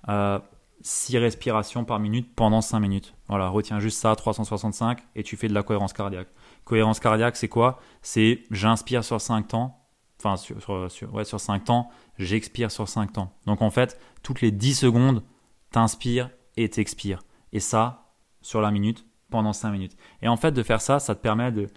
euh, 0.09 0.39
6 0.83 1.19
respirations 1.19 1.85
par 1.85 1.99
minute 1.99 2.35
pendant 2.35 2.61
5 2.61 2.81
minutes. 2.81 3.15
Voilà, 3.29 3.49
retiens 3.49 3.81
juste 3.81 3.99
ça, 3.99 4.15
365, 4.15 4.99
et 5.15 5.23
tu 5.23 5.37
fais 5.37 5.49
de 5.49 5.55
la 5.55 5.63
cohérence 5.63 5.93
cardiaque. 5.93 6.29
Cohérence 6.65 7.01
cardiaque, 7.01 7.37
c'est 7.37 7.49
quoi? 7.49 7.81
C'est 8.03 8.43
j'inspire 8.51 9.05
sur 9.05 9.21
5 9.21 9.49
temps, 9.49 9.84
enfin 10.25 10.37
sur, 10.37 10.91
sur, 10.91 11.15
ouais, 11.15 11.25
sur 11.25 11.41
5 11.41 11.65
temps, 11.65 11.91
j'expire 12.19 12.71
sur 12.71 12.89
5 12.89 13.13
temps. 13.13 13.33
Donc 13.47 13.63
en 13.63 13.71
fait, 13.71 14.01
toutes 14.23 14.41
les 14.41 14.51
10 14.51 14.75
secondes, 14.75 15.23
t'inspires 15.71 16.31
et 16.57 16.69
t'expires. 16.69 17.23
Et 17.53 17.61
ça, 17.61 18.13
sur 18.41 18.61
la 18.61 18.71
minute, 18.71 19.07
pendant 19.31 19.53
5 19.53 19.71
minutes. 19.71 19.97
Et 20.23 20.29
en 20.29 20.37
fait, 20.37 20.53
de 20.53 20.63
faire 20.63 20.81
ça, 20.81 20.99
ça 20.99 21.15
te 21.15 21.21
permet 21.21 21.53
de 21.53 21.69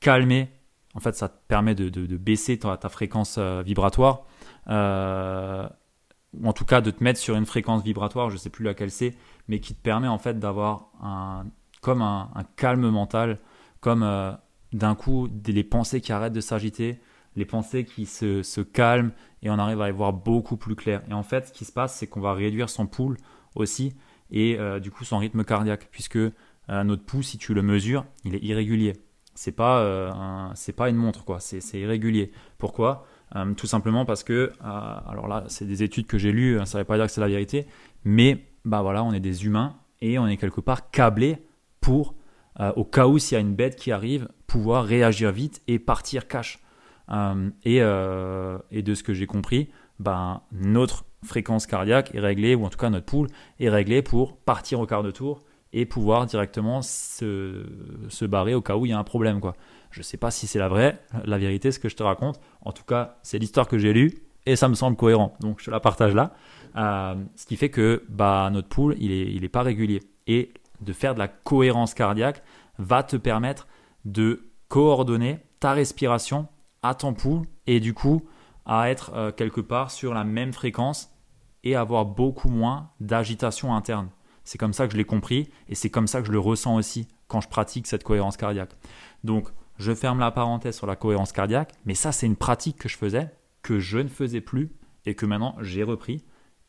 calmer, 0.00 0.50
en 0.94 1.00
fait, 1.00 1.14
ça 1.16 1.28
te 1.28 1.36
permet 1.48 1.74
de, 1.74 2.16
baisser 2.16 2.58
ta, 2.58 2.88
fréquence 2.88 3.36
euh, 3.38 3.62
vibratoire, 3.62 4.22
euh, 4.68 5.68
ou 6.34 6.46
en 6.48 6.52
tout 6.52 6.64
cas 6.64 6.80
de 6.80 6.90
te 6.90 7.02
mettre 7.02 7.18
sur 7.18 7.36
une 7.36 7.46
fréquence 7.46 7.82
vibratoire, 7.82 8.30
je 8.30 8.34
ne 8.34 8.38
sais 8.38 8.50
plus 8.50 8.64
laquelle 8.64 8.90
c'est, 8.90 9.14
mais 9.48 9.60
qui 9.60 9.74
te 9.74 9.80
permet 9.80 10.08
en 10.08 10.18
fait 10.18 10.38
d'avoir 10.38 10.90
un, 11.02 11.46
comme 11.80 12.02
un, 12.02 12.30
calme 12.56 12.88
mental, 12.90 13.38
comme 13.80 14.02
euh, 14.02 14.32
d'un 14.72 14.94
coup 14.94 15.28
les 15.46 15.64
pensées 15.64 16.00
qui 16.00 16.12
arrêtent 16.12 16.32
de 16.32 16.40
s'agiter, 16.40 17.00
les 17.36 17.44
pensées 17.44 17.84
qui 17.84 18.06
se, 18.06 18.60
calment 18.62 19.12
et 19.42 19.50
on 19.50 19.58
arrive 19.58 19.80
à 19.80 19.88
y 19.88 19.92
voir 19.92 20.12
beaucoup 20.12 20.56
plus 20.56 20.74
clair. 20.74 21.02
Et 21.08 21.12
en 21.12 21.22
fait, 21.22 21.48
ce 21.48 21.52
qui 21.52 21.64
se 21.64 21.72
passe, 21.72 21.94
c'est 21.94 22.06
qu'on 22.06 22.20
va 22.20 22.32
réduire 22.32 22.68
son 22.68 22.86
pouls 22.86 23.16
aussi 23.54 23.94
et 24.30 24.58
euh, 24.58 24.80
du 24.80 24.90
coup 24.90 25.04
son 25.04 25.18
rythme 25.18 25.44
cardiaque, 25.44 25.88
puisque 25.90 26.16
euh, 26.16 26.32
notre 26.68 27.04
pouls, 27.04 27.22
si 27.22 27.38
tu 27.38 27.54
le 27.54 27.62
mesures, 27.62 28.04
il 28.24 28.34
est 28.34 28.42
irrégulier. 28.42 28.94
C'est 29.34 29.52
pas, 29.52 29.80
euh, 29.80 30.10
pas 30.76 30.88
une 30.88 30.96
montre, 30.96 31.24
quoi. 31.24 31.40
C'est 31.40 31.78
irrégulier. 31.78 32.32
Pourquoi? 32.58 33.06
Tout 33.56 33.66
simplement 33.66 34.06
parce 34.06 34.22
que, 34.22 34.52
alors 34.60 35.26
là, 35.26 35.44
c'est 35.48 35.66
des 35.66 35.82
études 35.82 36.06
que 36.06 36.16
j'ai 36.16 36.30
lues, 36.32 36.58
ça 36.64 36.78
ne 36.78 36.82
veut 36.82 36.86
pas 36.86 36.96
dire 36.96 37.06
que 37.06 37.12
c'est 37.12 37.20
la 37.20 37.28
vérité, 37.28 37.66
mais 38.04 38.46
bah 38.64 38.82
voilà, 38.82 39.02
on 39.02 39.12
est 39.12 39.20
des 39.20 39.44
humains 39.44 39.76
et 40.00 40.18
on 40.18 40.28
est 40.28 40.36
quelque 40.36 40.60
part 40.60 40.90
câblé 40.90 41.44
pour, 41.80 42.14
au 42.76 42.84
cas 42.84 43.08
où 43.08 43.18
s'il 43.18 43.34
y 43.34 43.38
a 43.38 43.40
une 43.40 43.54
bête 43.54 43.74
qui 43.74 43.90
arrive, 43.90 44.28
pouvoir 44.46 44.84
réagir 44.84 45.32
vite 45.32 45.60
et 45.66 45.80
partir 45.80 46.28
cash. 46.28 46.60
Euh, 47.10 47.50
euh, 47.66 48.58
et, 48.70 48.82
de 48.82 48.94
ce 48.94 49.02
que 49.02 49.14
j'ai 49.14 49.26
compris, 49.26 49.70
ben, 49.98 50.42
notre 50.52 51.04
fréquence 51.24 51.66
cardiaque 51.66 52.14
est 52.14 52.20
réglée, 52.20 52.54
ou 52.54 52.64
en 52.64 52.68
tout 52.68 52.78
cas 52.78 52.90
notre 52.90 53.06
pool 53.06 53.28
est 53.58 53.68
réglé 53.68 54.02
pour 54.02 54.36
partir 54.36 54.80
au 54.80 54.86
quart 54.86 55.02
de 55.02 55.10
tour 55.10 55.42
et 55.72 55.86
pouvoir 55.86 56.26
directement 56.26 56.82
se, 56.82 57.64
se 58.08 58.24
barrer 58.24 58.54
au 58.54 58.62
cas 58.62 58.76
où 58.76 58.86
il 58.86 58.90
y 58.90 58.92
a 58.92 58.98
un 58.98 59.04
problème. 59.04 59.40
Quoi. 59.40 59.54
Je 59.90 60.00
ne 60.00 60.04
sais 60.04 60.16
pas 60.16 60.30
si 60.30 60.46
c'est 60.46 60.58
la 60.58 60.68
vraie, 60.68 61.00
la 61.24 61.38
vérité, 61.38 61.72
ce 61.72 61.78
que 61.78 61.88
je 61.88 61.96
te 61.96 62.02
raconte. 62.02 62.40
En 62.62 62.72
tout 62.72 62.84
cas, 62.84 63.18
c'est 63.22 63.38
l'histoire 63.38 63.68
que 63.68 63.78
j'ai 63.78 63.92
lue 63.92 64.14
et 64.46 64.56
ça 64.56 64.68
me 64.68 64.74
semble 64.74 64.96
cohérent. 64.96 65.34
Donc 65.40 65.60
je 65.60 65.70
la 65.70 65.80
partage 65.80 66.14
là. 66.14 66.34
Euh, 66.76 67.14
ce 67.34 67.46
qui 67.46 67.56
fait 67.56 67.70
que 67.70 68.04
bah, 68.08 68.48
notre 68.52 68.68
pool, 68.68 68.94
il 68.98 69.10
n'est 69.10 69.32
il 69.32 69.44
est 69.44 69.48
pas 69.48 69.62
régulier. 69.62 70.02
Et 70.26 70.52
de 70.80 70.92
faire 70.92 71.14
de 71.14 71.18
la 71.18 71.28
cohérence 71.28 71.94
cardiaque 71.94 72.42
va 72.78 73.02
te 73.02 73.16
permettre 73.16 73.66
de 74.04 74.48
coordonner 74.68 75.38
ta 75.60 75.72
respiration 75.72 76.48
à 76.88 76.94
pouls 76.94 77.42
et 77.66 77.80
du 77.80 77.94
coup 77.94 78.22
à 78.64 78.90
être 78.90 79.12
euh, 79.14 79.32
quelque 79.32 79.60
part 79.60 79.90
sur 79.90 80.12
la 80.12 80.24
même 80.24 80.52
fréquence 80.52 81.10
et 81.62 81.74
avoir 81.74 82.04
beaucoup 82.04 82.48
moins 82.48 82.90
d'agitation 83.00 83.74
interne. 83.74 84.08
C'est 84.44 84.58
comme 84.58 84.72
ça 84.72 84.86
que 84.86 84.92
je 84.92 84.98
l'ai 84.98 85.04
compris 85.04 85.50
et 85.68 85.74
c'est 85.74 85.90
comme 85.90 86.06
ça 86.06 86.20
que 86.20 86.26
je 86.26 86.32
le 86.32 86.38
ressens 86.38 86.76
aussi 86.76 87.08
quand 87.28 87.40
je 87.40 87.48
pratique 87.48 87.86
cette 87.86 88.04
cohérence 88.04 88.36
cardiaque. 88.36 88.76
Donc, 89.24 89.48
je 89.78 89.94
ferme 89.94 90.20
la 90.20 90.30
parenthèse 90.30 90.76
sur 90.76 90.86
la 90.86 90.96
cohérence 90.96 91.32
cardiaque, 91.32 91.72
mais 91.84 91.94
ça, 91.94 92.12
c'est 92.12 92.26
une 92.26 92.36
pratique 92.36 92.78
que 92.78 92.88
je 92.88 92.96
faisais, 92.96 93.30
que 93.62 93.78
je 93.78 93.98
ne 93.98 94.08
faisais 94.08 94.40
plus 94.40 94.72
et 95.04 95.14
que 95.14 95.26
maintenant 95.26 95.56
j'ai 95.60 95.82
repris. 95.82 96.24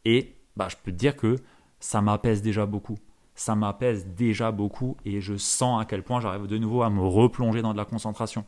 Et 0.05 0.35
bah, 0.55 0.67
je 0.69 0.75
peux 0.83 0.91
te 0.91 0.97
dire 0.97 1.15
que 1.15 1.37
ça 1.79 2.01
m'apaise 2.01 2.41
déjà 2.41 2.65
beaucoup. 2.65 2.97
Ça 3.35 3.55
m'apaise 3.55 4.07
déjà 4.07 4.51
beaucoup 4.51 4.97
et 5.05 5.21
je 5.21 5.37
sens 5.37 5.79
à 5.79 5.85
quel 5.85 6.03
point 6.03 6.19
j'arrive 6.19 6.47
de 6.47 6.57
nouveau 6.57 6.81
à 6.81 6.89
me 6.89 7.01
replonger 7.01 7.61
dans 7.61 7.71
de 7.71 7.77
la 7.77 7.85
concentration 7.85 8.45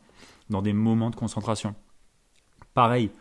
dans 0.50 0.62
des 0.62 0.74
moments 0.74 1.10
de 1.10 1.16
concentration. 1.16 1.76
Pareil, 2.74 3.12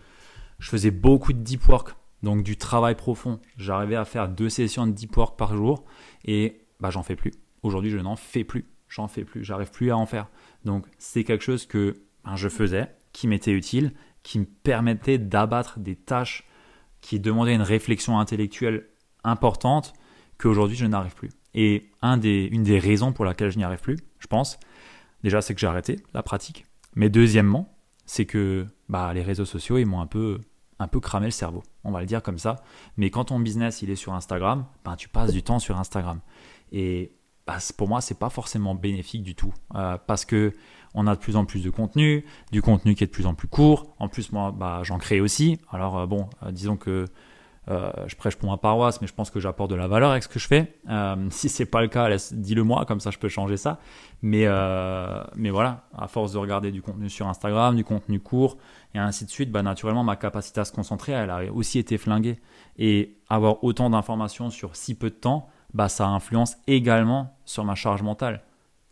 je 0.59 0.71
faisais 0.71 0.91
beaucoup 0.91 1.33
de 1.33 1.39
deep 1.39 1.67
work 1.69 1.95
donc 2.23 2.43
du 2.43 2.57
travail 2.57 2.95
profond. 2.95 3.41
J'arrivais 3.57 3.97
à 3.97 4.05
faire 4.05 4.29
deux 4.29 4.49
sessions 4.49 4.87
de 4.87 4.93
deep 4.93 5.17
work 5.17 5.39
par 5.39 5.57
jour 5.57 5.85
et 6.25 6.61
bah, 6.81 6.91
j'en 6.91 7.03
fais 7.03 7.17
plus. 7.17 7.33
Aujourd'hui, 7.63 7.91
je 7.91 7.99
n'en 7.99 8.17
fais 8.17 8.45
plus. 8.45 8.67
J'en 8.89 9.09
fais 9.09 9.25
plus. 9.25 9.45
J'arrive 9.45 9.71
plus 9.71 9.91
à 9.91 9.97
en 9.97 10.07
faire. 10.07 10.29
Donc, 10.65 10.87
c'est 10.99 11.25
quelque 11.25 11.45
chose 11.45 11.67
que 11.67 12.03
ben, 12.25 12.37
je 12.37 12.49
faisais, 12.49 12.91
qui 13.13 13.29
m'était 13.29 13.53
utile, 13.53 13.93
qui 14.23 14.39
me 14.39 14.45
permettait 14.45 15.19
d'abattre 15.19 15.79
des 15.79 15.97
tâches 15.97 16.45
qui 17.01 17.21
demandaient 17.21 17.55
une 17.55 17.63
réflexion 17.63 18.19
intellectuelle 18.19 18.89
importante 19.25 19.93
qu'aujourd'hui 20.39 20.77
je 20.77 20.87
n'arrive 20.87 21.15
plus. 21.15 21.31
Et 21.55 21.91
une 22.03 22.63
des 22.63 22.79
raisons 22.79 23.13
pour 23.13 23.25
laquelle 23.25 23.51
je 23.51 23.59
n'y 23.59 23.65
arrive 23.65 23.81
plus, 23.81 23.99
je 24.19 24.27
pense, 24.27 24.59
déjà 25.23 25.41
c'est 25.41 25.55
que 25.55 25.61
j'ai 25.61 25.67
arrêté 25.67 25.97
la 26.15 26.23
pratique. 26.23 26.68
Mais 26.99 27.09
deuxièmement, 27.11 27.69
c'est 28.07 28.27
que 28.27 28.67
bah, 28.89 29.15
les 29.15 29.23
réseaux 29.23 29.45
sociaux, 29.45 29.79
ils 29.79 29.87
m'ont 29.87 30.01
un 30.01 30.09
peu, 30.09 30.41
un 30.81 30.89
peu 30.89 30.99
cramé 30.99 31.27
le 31.27 31.31
cerveau. 31.31 31.63
On 31.85 31.93
va 31.93 32.01
le 32.01 32.07
dire 32.07 32.25
comme 32.25 32.39
ça. 32.39 32.57
Mais 32.97 33.09
quand 33.09 33.27
ton 33.27 33.39
business, 33.39 33.83
il 33.83 33.91
est 33.91 33.97
sur 33.97 34.15
Instagram, 34.15 34.67
ben, 34.85 34.97
tu 34.97 35.09
passes 35.09 35.33
du 35.33 35.45
temps 35.45 35.61
sur 35.61 35.79
Instagram. 35.79 36.19
Et 36.73 37.13
bah, 37.47 37.59
pour 37.77 37.89
moi, 37.89 38.01
c'est 38.01 38.19
pas 38.19 38.31
forcément 38.31 38.75
bénéfique 38.75 39.23
du 39.23 39.37
tout. 39.37 39.55
Euh, 39.77 39.97
parce 40.09 40.25
que 40.25 40.53
on 40.93 41.07
a 41.07 41.15
de 41.15 41.21
plus 41.21 41.37
en 41.37 41.45
plus 41.45 41.63
de 41.63 41.71
contenu, 41.71 42.25
du 42.51 42.63
contenu 42.63 42.97
qui 42.97 43.05
est 43.05 43.07
de 43.07 43.13
plus 43.13 43.27
en 43.27 43.35
plus 43.35 43.47
court. 43.47 43.95
En 44.01 44.09
plus, 44.09 44.33
moi, 44.33 44.51
bah, 44.51 44.81
j'en 44.83 44.99
crée 44.99 45.21
aussi. 45.21 45.61
Alors, 45.71 45.99
euh, 45.99 46.07
bon, 46.07 46.29
euh, 46.43 46.51
disons 46.51 46.77
que 46.77 47.05
euh, 47.71 47.91
je 48.07 48.17
prêche 48.17 48.37
pour 48.37 48.49
ma 48.49 48.57
paroisse, 48.57 49.01
mais 49.01 49.07
je 49.07 49.13
pense 49.13 49.31
que 49.31 49.41
j'apporte 49.41 49.71
de 49.71 49.77
la 49.77 49.89
valeur 49.89 50.11
avec 50.11 50.23
ce 50.23 50.29
que 50.29 50.39
je 50.39 50.47
fais. 50.47 50.75
Euh, 50.89 51.17
si 51.31 51.49
c'est 51.49 51.67
pas 51.67 51.83
le 51.83 51.89
cas, 51.89 52.09
dis-le 52.33 52.63
moi, 52.63 52.87
comme 52.87 53.01
ça 53.01 53.11
je 53.11 53.19
peux 53.19 53.29
changer 53.29 53.57
ça. 53.57 53.79
Mais, 54.23 54.45
euh, 54.47 55.23
mais 55.37 55.51
voilà, 55.51 55.85
à 55.97 56.09
force 56.09 56.33
de 56.33 56.39
regarder 56.39 56.71
du 56.73 56.81
contenu 56.81 57.11
sur 57.11 57.29
Instagram, 57.29 57.77
du 57.77 57.85
contenu 57.85 58.21
court, 58.21 58.57
et 58.95 58.99
ainsi 58.99 59.25
de 59.27 59.31
suite, 59.31 59.51
bah, 59.51 59.63
naturellement, 59.63 60.03
ma 60.03 60.17
capacité 60.17 60.61
à 60.61 60.65
se 60.65 60.73
concentrer, 60.73 61.13
elle 61.13 61.31
a 61.31 61.53
aussi 61.53 61.79
été 61.79 61.99
flinguée. 61.99 62.41
Et 62.79 63.17
avoir 63.29 63.63
autant 63.63 63.91
d'informations 63.91 64.51
sur 64.51 64.75
si 64.75 64.95
peu 64.95 65.11
de 65.11 65.15
temps, 65.15 65.49
bah, 65.75 65.89
ça 65.89 66.07
influence 66.07 66.57
également 66.67 67.37
sur 67.45 67.65
ma 67.65 67.75
charge 67.75 68.03
mentale. 68.03 68.43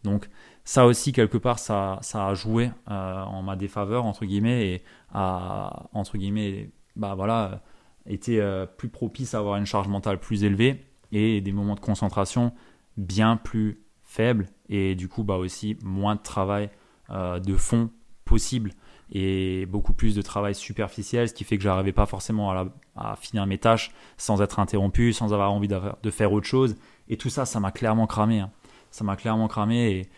Donc 0.05 0.29
ça 0.65 0.85
aussi, 0.85 1.13
quelque 1.13 1.39
part, 1.39 1.59
ça, 1.59 1.99
ça 2.03 2.27
a 2.27 2.35
joué 2.35 2.71
en 2.87 3.43
ma 3.43 3.57
défaveur, 3.57 4.05
entre 4.05 4.27
guillemets, 4.27 4.69
et 4.69 4.85
à, 5.15 5.85
entre 5.93 6.19
guillemets, 6.19 6.71
bah 6.97 7.15
voilà 7.15 7.61
était 8.09 8.39
euh, 8.39 8.67
plus 8.67 8.89
propice 8.89 9.35
à 9.35 9.39
avoir 9.39 9.57
une 9.57 9.67
charge 9.67 9.89
mentale 9.89 10.19
plus 10.19 10.45
élevée 10.45 10.85
et 11.13 11.41
des 11.41 11.53
moments 11.53 11.75
de 11.75 11.81
concentration 11.81 12.53
bien 12.97 13.37
plus 13.37 13.81
faibles 14.03 14.47
et 14.69 14.95
du 14.95 15.09
coup 15.09 15.25
bah 15.25 15.37
aussi 15.37 15.77
moins 15.83 16.15
de 16.15 16.23
travail 16.23 16.71
euh, 17.11 17.39
de 17.39 17.55
fond 17.55 17.91
possible 18.25 18.73
et 19.13 19.67
beaucoup 19.67 19.93
plus 19.93 20.17
de 20.17 20.23
travail 20.23 20.55
superficiel, 20.55 21.29
ce 21.29 21.35
qui 21.35 21.45
fait 21.45 21.57
que 21.57 21.63
j'arrivais 21.63 21.93
pas 21.93 22.07
forcément 22.07 22.51
à, 22.97 23.17
finir 23.17 23.47
mes 23.47 23.59
tâches 23.59 23.93
sans 24.17 24.43
être 24.43 24.59
interrompu, 24.59 25.13
sans 25.13 25.33
avoir 25.33 25.53
envie 25.53 25.69
de, 25.69 26.11
faire 26.11 26.33
autre 26.33 26.47
chose. 26.47 26.75
Et 27.09 27.17
tout 27.17 27.31
ça, 27.31 27.45
ça 27.45 27.61
m'a 27.61 27.71
clairement 27.71 28.09
cramé. 28.09 28.41
Hein. 28.41 28.51
Ça 28.91 29.05
m'a 29.05 29.15
clairement 29.15 29.47
cramé 29.47 30.09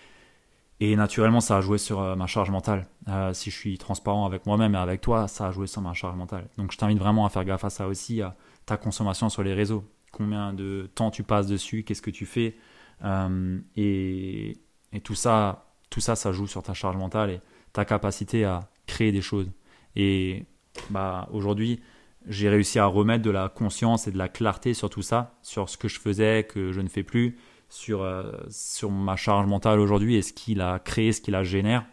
et 0.81 0.95
naturellement, 0.95 1.41
ça 1.41 1.57
a 1.57 1.61
joué 1.61 1.79
sur 1.79 2.01
euh, 2.01 2.15
ma 2.15 2.27
charge 2.27 2.51
mentale. 2.51 2.87
Euh, 3.09 3.33
si 3.33 3.51
je 3.51 3.57
suis 3.57 3.79
transparent 3.79 4.27
avec 4.27 4.47
moi-même 4.47 4.75
et 4.75 4.79
avec 4.79 5.01
toi, 5.01 5.27
ça 5.27 5.49
a 5.49 5.51
joué 5.51 5.67
sur 5.67 5.83
ma 5.83 5.93
charge 5.93 6.17
mentale. 6.17 6.49
Donc 6.57 6.73
je 6.73 6.77
t'invite 6.77 6.99
vraiment 6.99 7.27
à 7.27 7.31
faire 7.31 7.45
gaffe 7.45 7.65
à 7.65 7.71
ça 7.71 7.89
aussi, 7.89 8.23
à 8.23 8.37
ta 8.65 8.77
consommation 8.77 9.29
sur 9.29 9.43
les 9.43 9.55
réseaux. 9.55 9.85
Combien 10.13 10.53
de 10.53 10.89
temps 10.95 11.11
tu 11.11 11.25
passes 11.25 11.49
dessus, 11.49 11.83
qu'est-ce 11.83 12.03
que 12.03 12.11
tu 12.11 12.27
fais. 12.27 12.57
Euh, 13.05 13.59
et, 13.77 14.57
tout 15.03 15.15
ça, 15.15 15.67
tout 15.91 16.01
ça, 16.01 16.17
ça 16.17 16.33
joue 16.33 16.47
sur 16.47 16.63
ta 16.63 16.75
charge 16.75 16.97
mentale 16.97 17.31
et 17.31 17.41
ta 17.73 17.85
capacité 17.85 18.45
à 18.45 18.61
créer 18.87 19.13
des 19.13 19.21
choses. 19.21 19.51
Et 19.97 20.47
bah, 20.91 21.29
aujourd'hui, 21.33 21.81
j'ai 22.27 22.49
réussi 22.49 22.79
à 22.79 22.87
remettre 22.87 23.25
de 23.25 23.31
la 23.31 23.49
conscience 23.49 24.07
et 24.07 24.13
de 24.13 24.19
la 24.19 24.29
clarté 24.29 24.75
sur 24.75 24.91
tout 24.91 25.03
ça, 25.03 25.35
sur 25.43 25.69
ce 25.69 25.77
que 25.77 25.89
je 25.89 25.99
faisais, 25.99 26.45
que 26.45 26.73
je 26.73 26.81
ne 26.81 26.89
fais 26.89 27.03
plus, 27.03 27.37
sur, 27.69 28.03
euh, 28.03 28.33
sur 28.51 28.91
ma 28.91 29.17
charge 29.17 29.47
mentale 29.47 29.81
aujourd'hui 29.81 30.17
et 30.17 30.23
ce 30.23 30.33
qu'il 30.33 30.61
a 30.61 30.79
créé, 30.79 31.13
ce 31.13 31.21
qu'il 31.21 31.35
a 31.35 31.45
génère, 31.45 31.85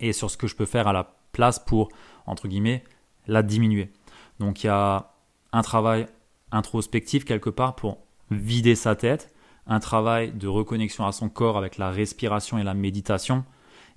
et 0.00 0.12
sur 0.12 0.30
ce 0.30 0.36
que 0.36 0.46
je 0.46 0.56
peux 0.56 0.66
faire 0.66 0.88
à 0.88 0.92
la 0.92 1.16
place 1.32 1.58
pour, 1.58 1.88
entre 2.26 2.48
guillemets, 2.48 2.84
la 3.26 3.42
diminuer. 3.42 3.90
Donc 4.38 4.64
il 4.64 4.66
y 4.66 4.70
a 4.70 5.12
un 5.52 5.62
travail 5.62 6.06
introspectif 6.52 7.24
quelque 7.24 7.50
part 7.50 7.76
pour 7.76 7.98
vider 8.30 8.74
sa 8.74 8.94
tête, 8.94 9.34
un 9.66 9.80
travail 9.80 10.32
de 10.32 10.48
reconnexion 10.48 11.06
à 11.06 11.12
son 11.12 11.28
corps 11.28 11.56
avec 11.56 11.78
la 11.78 11.90
respiration 11.90 12.58
et 12.58 12.62
la 12.62 12.74
méditation, 12.74 13.44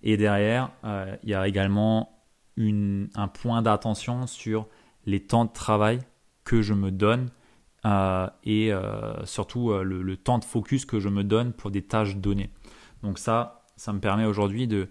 et 0.04 0.18
derrière, 0.18 0.72
euh, 0.86 1.16
il 1.24 1.30
y 1.30 1.34
a 1.34 1.48
également 1.48 2.18
une, 2.56 3.10
un 3.16 3.28
point 3.28 3.62
d'attention 3.62 4.28
sur 4.28 4.68
les 5.06 5.20
temps 5.20 5.46
de 5.46 5.52
travail 5.52 6.00
que 6.44 6.62
je 6.62 6.74
me 6.74 6.92
donne 6.92 7.30
et 7.86 8.74
euh, 8.74 9.26
surtout 9.26 9.72
euh, 9.72 9.84
le, 9.84 10.18
temps 10.18 10.40
de 10.40 10.46
focus 10.46 10.86
que 10.86 11.00
je 11.00 11.10
me 11.10 11.24
donne 11.24 11.54
pour 11.54 11.72
des 11.72 11.82
tâches 11.82 12.18
données. 12.18 12.52
Donc 13.04 13.20
ça, 13.20 13.66
ça 13.78 13.94
me 13.94 14.00
permet 14.00 14.26
aujourd'hui 14.26 14.68
de 14.68 14.90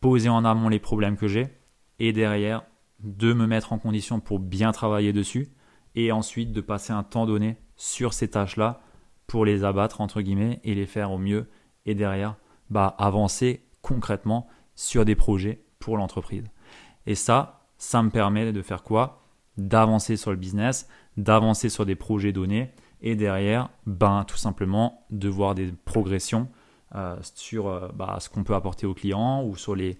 poser 0.00 0.28
en 0.28 0.44
amont 0.44 0.68
les 0.68 0.80
problèmes 0.80 1.16
que 1.16 1.28
j'ai 1.28 1.56
et 1.98 2.12
derrière 2.12 2.64
de 3.00 3.32
me 3.32 3.46
mettre 3.46 3.72
en 3.72 3.78
condition 3.78 4.20
pour 4.20 4.38
bien 4.38 4.72
travailler 4.72 5.12
dessus 5.12 5.52
et 5.94 6.10
ensuite 6.10 6.52
de 6.52 6.60
passer 6.60 6.92
un 6.92 7.04
temps 7.04 7.26
donné 7.26 7.56
sur 7.76 8.12
ces 8.12 8.28
tâches-là 8.28 8.80
pour 9.26 9.44
les 9.44 9.64
abattre 9.64 10.00
entre 10.00 10.20
guillemets 10.20 10.60
et 10.64 10.74
les 10.74 10.86
faire 10.86 11.12
au 11.12 11.18
mieux 11.18 11.48
et 11.86 11.94
derrière 11.94 12.36
bah, 12.70 12.94
avancer 12.98 13.64
concrètement 13.82 14.48
sur 14.74 15.04
des 15.04 15.14
projets 15.14 15.64
pour 15.78 15.96
l'entreprise. 15.96 16.44
Et 17.06 17.14
ça, 17.14 17.66
ça 17.78 18.02
me 18.02 18.10
permet 18.10 18.52
de 18.52 18.62
faire 18.62 18.82
quoi? 18.82 19.20
D'avancer 19.56 20.16
sur 20.16 20.30
le 20.30 20.36
business, 20.36 20.88
d'avancer 21.16 21.68
sur 21.68 21.86
des 21.86 21.94
projets 21.94 22.32
donnés 22.32 22.70
et 23.00 23.16
derrière, 23.16 23.68
ben, 23.86 24.24
tout 24.26 24.36
simplement 24.36 25.04
de 25.10 25.28
voir 25.28 25.54
des 25.54 25.72
progressions 25.84 26.48
euh, 26.94 27.16
sur 27.34 27.68
euh, 27.68 27.88
bah, 27.94 28.16
ce 28.20 28.30
qu'on 28.30 28.44
peut 28.44 28.54
apporter 28.54 28.86
aux 28.86 28.94
clients 28.94 29.44
ou 29.44 29.56
sur 29.56 29.74
les, 29.74 29.98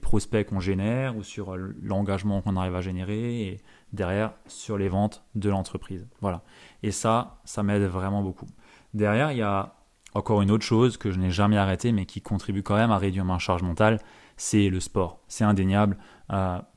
prospects 0.00 0.46
qu'on 0.46 0.60
génère 0.60 1.16
ou 1.16 1.22
sur 1.22 1.56
l'engagement 1.82 2.40
qu'on 2.40 2.56
arrive 2.56 2.74
à 2.74 2.80
générer 2.80 3.42
et 3.42 3.60
derrière 3.92 4.32
sur 4.46 4.78
les 4.78 4.88
ventes 4.88 5.22
de 5.34 5.50
l'entreprise. 5.50 6.06
Voilà. 6.20 6.42
Et 6.82 6.92
ça, 6.92 7.40
ça 7.44 7.62
m'aide 7.62 7.82
vraiment 7.82 8.22
beaucoup. 8.22 8.46
Derrière, 8.94 9.32
il 9.32 9.38
y 9.38 9.42
a 9.42 9.74
encore 10.14 10.42
une 10.42 10.50
autre 10.50 10.64
chose 10.64 10.96
que 10.96 11.10
je 11.10 11.18
n'ai 11.18 11.30
jamais 11.30 11.56
arrêté 11.56 11.92
mais 11.92 12.06
qui 12.06 12.20
contribue 12.20 12.62
quand 12.62 12.76
même 12.76 12.90
à 12.90 12.98
réduire 12.98 13.24
ma 13.24 13.38
charge 13.38 13.62
mentale, 13.62 13.98
c'est 14.36 14.70
le 14.70 14.80
sport. 14.80 15.20
C'est 15.28 15.44
indéniable. 15.44 15.98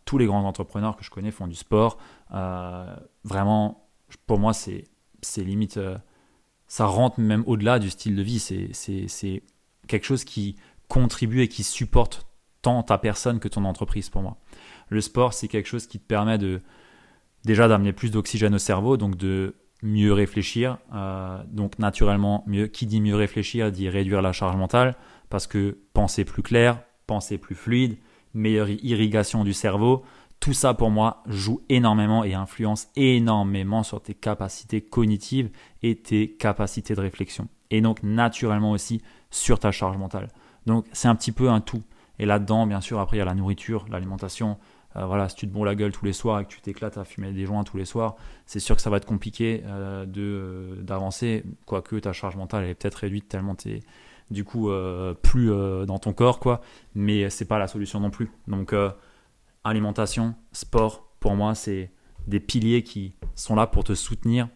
Tous 0.06 0.18
les 0.18 0.26
grands 0.26 0.46
entrepreneurs 0.46 0.96
que 0.96 1.04
je 1.04 1.10
connais 1.10 1.32
font 1.32 1.48
du 1.48 1.56
sport. 1.56 1.98
Euh, 2.34 2.96
vraiment, 3.24 3.90
pour 4.28 4.40
moi, 4.40 4.54
c'est 4.54 4.88
limite. 5.38 5.78
Euh, 5.78 5.98
ça 6.68 6.86
rentre 6.86 7.20
même 7.20 7.44
au-delà 7.48 7.80
du 7.80 7.90
style 7.90 8.16
de 8.16 8.22
vie. 8.22 8.40
C'est 8.40 9.44
quelque 9.88 10.06
chose 10.06 10.24
qui 10.24 10.56
contribue 10.88 11.42
et 11.42 11.48
qui 11.48 11.64
supporte 11.64 12.28
tant 12.62 12.84
ta 12.84 12.98
personne 12.98 13.40
que 13.40 13.48
ton 13.48 13.66
entreprise 13.66 14.10
pour 14.10 14.22
moi. 14.22 14.38
Le 14.90 15.02
sport, 15.02 15.34
c'est 15.34 15.48
quelque 15.48 15.68
chose 15.68 15.88
qui 15.88 16.00
te 16.00 16.06
permet 16.06 16.40
déjà 17.44 17.68
d'amener 17.68 17.94
plus 17.94 18.12
d'oxygène 18.12 18.56
au 18.56 18.60
cerveau, 18.60 18.98
donc 18.98 19.16
de 19.16 19.56
mieux 19.84 20.14
réfléchir. 20.14 20.78
Euh, 20.94 21.42
donc 21.48 21.80
naturellement, 21.80 22.44
mieux, 22.48 22.68
qui 22.68 22.86
dit 22.86 23.02
mieux 23.02 23.16
réfléchir 23.16 23.72
dit 23.72 23.90
réduire 23.90 24.22
la 24.22 24.32
charge 24.32 24.56
mentale, 24.56 24.96
parce 25.30 25.48
que 25.48 25.78
penser 25.94 26.26
plus 26.26 26.44
clair, 26.44 26.82
penser 27.08 27.38
plus 27.38 27.56
fluide, 27.56 27.98
meilleure 28.36 28.70
irrigation 28.70 29.44
du 29.44 29.54
cerveau, 29.54 30.04
tout 30.40 30.54
ça 30.54 30.74
pour 30.74 30.92
moi 30.92 31.24
joue 31.26 31.62
énormément 31.70 32.24
et 32.24 32.34
influence 32.34 32.90
énormément 32.96 33.84
sur 33.84 34.02
tes 34.02 34.14
capacités 34.14 34.82
cognitives 34.82 35.50
et 35.82 35.96
tes 35.96 36.32
capacités 36.32 36.94
de 36.94 37.02
réflexion. 37.02 37.48
Et 37.72 37.82
donc 37.82 38.04
naturellement 38.04 38.72
aussi 38.72 39.02
sur 39.32 39.60
ta 39.60 39.72
charge 39.72 39.98
mentale. 39.98 40.30
Donc 40.66 40.86
c'est 40.92 41.08
un 41.08 41.16
petit 41.16 41.32
peu 41.32 41.50
un 41.50 41.62
tout. 41.62 41.82
Et 42.20 42.26
là-dedans, 42.26 42.68
bien 42.68 42.82
sûr, 42.82 43.00
après 43.00 43.18
il 43.18 43.20
y 43.20 43.22
a 43.22 43.26
la 43.26 43.34
nourriture, 43.34 43.86
l'alimentation. 43.90 44.58
Euh, 44.96 45.06
voilà, 45.06 45.28
si 45.28 45.36
tu 45.36 45.48
te 45.48 45.52
bourres 45.52 45.66
la 45.66 45.76
gueule 45.76 45.92
tous 45.92 46.06
les 46.06 46.14
soirs 46.14 46.40
et 46.40 46.46
que 46.46 46.50
tu 46.50 46.62
t'éclates 46.62 46.98
à 46.98 47.04
fumer 47.04 47.32
des 47.32 47.46
joints 47.46 47.64
tous 47.64 47.78
les 47.78 47.86
soirs, 47.86 48.16
c'est 48.46 48.60
sûr 48.60 48.76
que 48.76 48.82
ça 48.82 48.90
va 48.90 48.98
être 48.98 49.06
compliqué 49.06 49.64
euh, 49.66 50.06
de 50.06 50.22
euh, 50.22 50.82
d'avancer. 50.82 51.44
Quoique 51.66 51.98
ta 51.98 52.14
charge 52.14 52.36
mentale 52.38 52.66
est 52.66 52.76
peut-être 52.76 52.96
réduite 52.96 53.28
tellement 53.28 53.56
tu 53.56 53.82
du 54.32 54.44
coup 54.44 54.70
plus 55.22 55.48
dans 55.86 56.00
ton 56.00 56.14
corps, 56.14 56.40
quoi. 56.40 56.62
Mais 56.94 57.30
c'est 57.30 57.46
pas 57.46 57.60
la 57.60 57.68
solution 57.68 58.00
non 58.00 58.10
plus. 58.10 58.32
Donc 58.48 58.74
alimentation, 59.64 60.36
sport, 60.52 61.10
pour 61.20 61.36
moi, 61.36 61.56
c'est 61.56 61.92
des 62.28 62.40
piliers 62.40 62.84
qui 62.84 63.16
sont 63.36 63.56
là 63.56 63.68
pour 63.68 63.84
te 63.84 63.94
soutenir, 63.94 64.48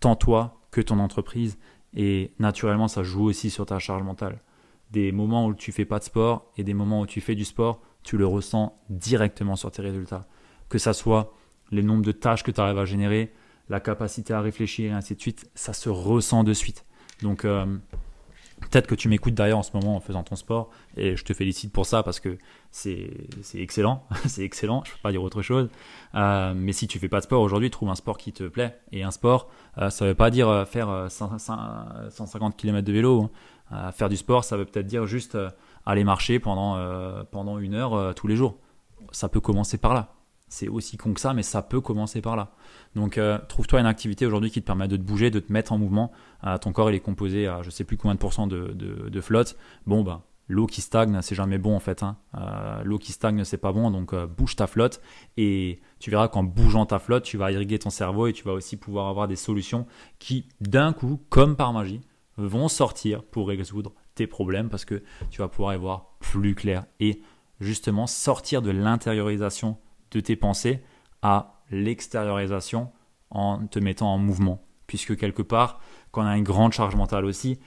tant 0.00 0.16
toi 0.16 0.60
que 0.70 0.80
ton 0.80 0.98
entreprise. 0.98 1.58
Et 1.96 2.32
naturellement, 2.38 2.88
ça 2.88 3.02
joue 3.02 3.24
aussi 3.24 3.50
sur 3.50 3.66
ta 3.66 3.78
charge 3.78 4.02
mentale. 4.02 4.40
Des 4.90 5.12
moments 5.12 5.46
où 5.46 5.54
tu 5.54 5.72
fais 5.72 5.84
pas 5.84 5.98
de 5.98 6.04
sport 6.04 6.50
et 6.56 6.64
des 6.64 6.74
moments 6.74 7.00
où 7.00 7.06
tu 7.06 7.20
fais 7.20 7.34
du 7.34 7.44
sport, 7.44 7.80
tu 8.02 8.16
le 8.16 8.26
ressens 8.26 8.78
directement 8.90 9.56
sur 9.56 9.70
tes 9.70 9.82
résultats. 9.82 10.26
Que 10.68 10.78
ça 10.78 10.92
soit 10.92 11.32
les 11.70 11.82
nombres 11.82 12.04
de 12.04 12.12
tâches 12.12 12.42
que 12.42 12.50
tu 12.50 12.60
arrives 12.60 12.78
à 12.78 12.84
générer, 12.84 13.32
la 13.68 13.80
capacité 13.80 14.34
à 14.34 14.40
réfléchir 14.40 14.92
et 14.92 14.94
ainsi 14.94 15.14
de 15.14 15.20
suite, 15.20 15.50
ça 15.54 15.72
se 15.72 15.88
ressent 15.88 16.44
de 16.44 16.52
suite. 16.52 16.84
Donc, 17.22 17.44
euh, 17.44 17.66
Peut-être 18.74 18.88
que 18.88 18.96
tu 18.96 19.08
m'écoutes 19.08 19.34
derrière 19.34 19.56
en 19.56 19.62
ce 19.62 19.70
moment 19.72 19.94
en 19.94 20.00
faisant 20.00 20.24
ton 20.24 20.34
sport 20.34 20.68
et 20.96 21.14
je 21.14 21.24
te 21.24 21.32
félicite 21.32 21.72
pour 21.72 21.86
ça 21.86 22.02
parce 22.02 22.18
que 22.18 22.38
c'est 22.72 23.08
excellent, 23.54 24.04
c'est 24.26 24.42
excellent, 24.42 24.82
je 24.84 24.90
ne 24.90 24.94
peux 24.96 25.00
pas 25.00 25.12
dire 25.12 25.22
autre 25.22 25.42
chose. 25.42 25.68
Euh, 26.16 26.54
mais 26.56 26.72
si 26.72 26.88
tu 26.88 26.98
fais 26.98 27.08
pas 27.08 27.20
de 27.20 27.24
sport 27.24 27.40
aujourd'hui, 27.40 27.70
trouve 27.70 27.90
un 27.90 27.94
sport 27.94 28.18
qui 28.18 28.32
te 28.32 28.42
plaît. 28.48 28.76
Et 28.90 29.04
un 29.04 29.12
sport, 29.12 29.48
euh, 29.78 29.90
ça 29.90 30.06
veut 30.06 30.16
pas 30.16 30.28
dire 30.30 30.48
euh, 30.48 30.64
faire 30.64 31.06
150 31.08 32.56
km 32.56 32.84
de 32.84 32.92
vélo. 32.92 33.30
Hein. 33.70 33.92
faire 33.92 34.08
du 34.08 34.16
sport, 34.16 34.42
ça 34.42 34.56
veut 34.56 34.64
peut-être 34.64 34.88
dire 34.88 35.06
juste 35.06 35.38
aller 35.86 36.02
marcher 36.02 36.40
pendant, 36.40 36.76
pendant 37.30 37.60
une 37.60 37.74
heure 37.74 38.12
tous 38.16 38.26
les 38.26 38.34
jours. 38.34 38.58
Ça 39.12 39.28
peut 39.28 39.38
commencer 39.38 39.78
par 39.78 39.94
là. 39.94 40.16
C'est 40.54 40.68
aussi 40.68 40.96
con 40.96 41.12
que 41.14 41.20
ça, 41.20 41.34
mais 41.34 41.42
ça 41.42 41.62
peut 41.62 41.80
commencer 41.80 42.20
par 42.20 42.36
là. 42.36 42.52
Donc, 42.94 43.18
euh, 43.18 43.38
trouve-toi 43.48 43.80
une 43.80 43.86
activité 43.86 44.24
aujourd'hui 44.24 44.52
qui 44.52 44.60
te 44.60 44.66
permet 44.66 44.86
de 44.86 44.96
te 44.96 45.02
bouger, 45.02 45.32
de 45.32 45.40
te 45.40 45.52
mettre 45.52 45.72
en 45.72 45.78
mouvement. 45.78 46.12
Euh, 46.44 46.56
ton 46.58 46.72
corps, 46.72 46.90
il 46.90 46.94
est 46.94 47.00
composé 47.00 47.48
à 47.48 47.62
je 47.62 47.70
sais 47.70 47.82
plus 47.82 47.96
combien 47.96 48.14
de 48.14 48.20
pourcents 48.20 48.46
de, 48.46 49.20
flotte. 49.20 49.56
Bon, 49.84 50.04
bah, 50.04 50.22
l'eau 50.46 50.66
qui 50.68 50.80
stagne, 50.80 51.20
c'est 51.22 51.34
jamais 51.34 51.58
bon 51.58 51.74
en 51.74 51.80
fait. 51.80 52.04
Hein. 52.04 52.18
Euh, 52.38 52.84
l'eau 52.84 52.98
qui 52.98 53.10
stagne, 53.10 53.42
c'est 53.42 53.58
pas 53.58 53.72
bon. 53.72 53.90
Donc, 53.90 54.14
bouge 54.14 54.54
ta 54.54 54.68
flotte. 54.68 55.00
Et 55.36 55.80
tu 55.98 56.10
verras 56.10 56.28
qu'en 56.28 56.44
bougeant 56.44 56.86
ta 56.86 57.00
flotte, 57.00 57.24
tu 57.24 57.36
vas 57.36 57.50
irriguer 57.50 57.80
ton 57.80 57.90
cerveau 57.90 58.28
et 58.28 58.32
tu 58.32 58.44
vas 58.44 58.52
aussi 58.52 58.76
pouvoir 58.76 59.08
avoir 59.08 59.26
des 59.26 59.36
solutions 59.36 59.86
qui, 60.20 60.46
d'un 60.60 60.92
coup, 60.92 61.20
comme 61.30 61.56
par 61.56 61.72
magie, 61.72 62.00
vont 62.36 62.68
sortir 62.68 63.24
pour 63.24 63.48
résoudre 63.48 63.92
tes 64.14 64.28
problèmes 64.28 64.68
parce 64.68 64.84
que 64.84 65.02
tu 65.30 65.40
vas 65.40 65.48
pouvoir 65.48 65.74
y 65.74 65.78
voir 65.78 66.14
plus 66.20 66.54
clair 66.54 66.84
et 67.00 67.22
justement 67.60 68.06
sortir 68.06 68.62
de 68.62 68.70
l'intériorisation 68.70 69.78
de 70.14 70.20
tes 70.20 70.36
pensées 70.36 70.82
à 71.22 71.60
l'extériorisation 71.70 72.90
en 73.30 73.66
te 73.66 73.78
mettant 73.78 74.14
en 74.14 74.18
mouvement. 74.18 74.64
Puisque 74.86 75.16
quelque 75.16 75.42
part, 75.42 75.80
quand 76.10 76.22
on 76.22 76.26
a 76.26 76.36
une 76.36 76.44
grande 76.44 76.72
charge 76.72 76.94
mentale 76.94 77.24
aussi, 77.24 77.58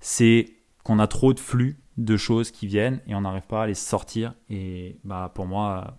c'est 0.00 0.54
qu'on 0.84 0.98
a 0.98 1.06
trop 1.06 1.32
de 1.32 1.40
flux 1.40 1.80
de 1.96 2.16
choses 2.16 2.50
qui 2.50 2.66
viennent 2.66 3.00
et 3.06 3.14
on 3.14 3.22
n'arrive 3.22 3.46
pas 3.46 3.62
à 3.62 3.66
les 3.66 3.74
sortir. 3.74 4.34
Et 4.50 4.98
bah, 5.04 5.32
pour 5.34 5.46
moi, 5.46 5.98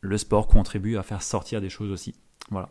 le 0.00 0.18
sport 0.18 0.46
contribue 0.46 0.96
à 0.96 1.02
faire 1.02 1.22
sortir 1.22 1.60
des 1.60 1.70
choses 1.70 1.90
aussi. 1.90 2.14
Voilà. 2.50 2.70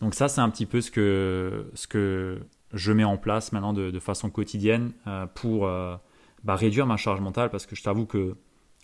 Donc 0.00 0.14
ça, 0.14 0.28
c'est 0.28 0.40
un 0.40 0.48
petit 0.48 0.66
peu 0.66 0.80
ce 0.80 0.90
que, 0.90 1.70
ce 1.74 1.86
que 1.86 2.40
je 2.72 2.92
mets 2.92 3.04
en 3.04 3.16
place 3.16 3.52
maintenant 3.52 3.72
de, 3.72 3.98
façon 3.98 4.30
quotidienne 4.30 4.92
euh, 5.06 5.26
pour 5.26 5.66
euh, 5.66 5.96
bah, 6.44 6.54
réduire 6.54 6.86
ma 6.86 6.96
charge 6.96 7.20
mentale 7.20 7.50
parce 7.50 7.66
que 7.66 7.74
je 7.74 7.82
t'avoue 7.82 8.06
que 8.06 8.36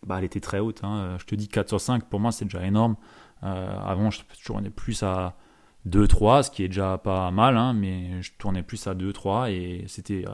bah, 0.06 0.16
elle 0.18 0.24
était 0.24 0.40
très 0.40 0.58
haute. 0.58 0.82
Hein. 0.84 1.16
Je 1.18 1.24
te 1.24 1.34
dis 1.34 1.48
4 1.48 1.68
sur 1.68 1.80
5, 1.80 2.04
pour 2.04 2.20
moi, 2.20 2.32
c'est 2.32 2.44
déjà 2.44 2.64
énorme. 2.64 2.96
Euh, 3.44 3.78
avant, 3.84 4.10
je 4.10 4.22
tournais 4.44 4.70
plus 4.70 5.02
à 5.02 5.36
2-3, 5.86 6.44
ce 6.44 6.50
qui 6.50 6.64
est 6.64 6.68
déjà 6.68 6.98
pas 6.98 7.30
mal, 7.30 7.56
hein, 7.56 7.74
mais 7.74 8.22
je 8.22 8.32
tournais 8.38 8.62
plus 8.62 8.86
à 8.86 8.94
2-3 8.94 9.50
et 9.50 9.84
c'était 9.86 10.24
euh, 10.26 10.32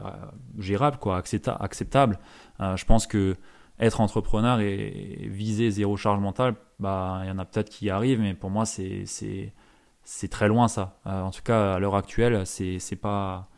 gérable, 0.57 0.97
quoi, 0.97 1.17
acceptable. 1.17 2.19
Euh, 2.61 2.77
je 2.77 2.85
pense 2.85 3.07
que 3.07 3.35
être 3.79 3.99
entrepreneur 3.99 4.59
et 4.59 5.27
viser 5.29 5.71
zéro 5.71 5.97
charge 5.97 6.19
mentale, 6.19 6.55
bah, 6.79 7.21
il 7.23 7.29
y 7.29 7.31
en 7.31 7.39
a 7.39 7.45
peut-être 7.45 7.69
qui 7.69 7.85
y 7.85 7.89
arrivent, 7.89 8.19
mais 8.19 8.35
pour 8.35 8.51
moi, 8.51 8.65
c'est, 8.65 9.05
très 10.29 10.47
loin 10.47 10.67
ça. 10.67 10.99
en 11.05 11.31
tout 11.31 11.41
cas, 11.41 11.73
à 11.73 11.79
l'heure 11.79 11.95
actuelle, 11.95 12.45
c'est 12.45 12.95
pas 13.01 13.49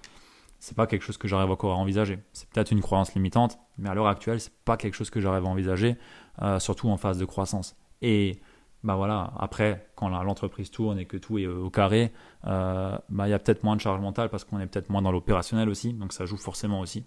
c'est 0.64 0.78
pas 0.78 0.88
quelque 0.88 1.02
chose 1.02 1.18
que 1.18 1.28
j'arrive 1.28 1.52
encore 1.52 1.74
à 1.74 1.76
envisager. 1.76 2.20
C'est 2.32 2.50
peut-être 2.50 2.72
une 2.72 2.80
croyance 2.80 3.14
limitante, 3.16 3.60
mais 3.78 3.90
à 3.90 3.94
l'heure 3.94 4.08
actuelle, 4.08 4.40
c'est 4.40 4.54
pas 4.64 4.78
quelque 4.78 4.94
chose 4.94 5.10
que 5.10 5.20
j'arrive 5.20 5.44
à 5.44 5.50
envisager, 5.50 5.98
euh, 6.42 6.58
surtout 6.58 6.88
en 6.88 6.96
phase 6.96 7.18
de 7.18 7.26
croissance. 7.26 7.76
Et 8.02 8.40
bah 8.82 8.96
voilà, 8.96 9.34
après, 9.38 9.90
quand 9.96 10.08
l'entreprise 10.08 10.72
tourne 10.72 11.00
et 11.00 11.06
que 11.06 11.18
tout 11.18 11.38
est 11.38 11.48
au 11.48 11.70
carré, 11.70 12.14
euh, 12.48 12.98
bah, 13.10 13.28
il 13.28 13.32
y 13.32 13.34
a 13.34 13.40
peut-être 13.40 13.66
moins 13.66 13.76
de 13.76 13.82
charge 13.82 14.00
mentale 14.00 14.30
parce 14.30 14.46
qu'on 14.46 14.58
est 14.62 14.68
peut-être 14.68 14.90
moins 14.90 15.02
dans 15.02 15.12
l'opérationnel 15.12 15.68
aussi, 15.68 15.92
donc 15.92 16.14
ça 16.14 16.26
joue 16.26 16.38
forcément 16.38 16.80
aussi. 16.80 17.04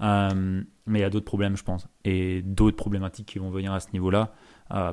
Euh, 0.00 0.62
mais 0.86 1.00
il 1.00 1.02
y 1.02 1.04
a 1.04 1.10
d'autres 1.10 1.26
problèmes, 1.26 1.56
je 1.56 1.64
pense, 1.64 1.88
et 2.04 2.40
d'autres 2.42 2.76
problématiques 2.76 3.26
qui 3.26 3.40
vont 3.40 3.50
venir 3.50 3.72
à 3.72 3.80
ce 3.80 3.88
niveau-là. 3.94 4.32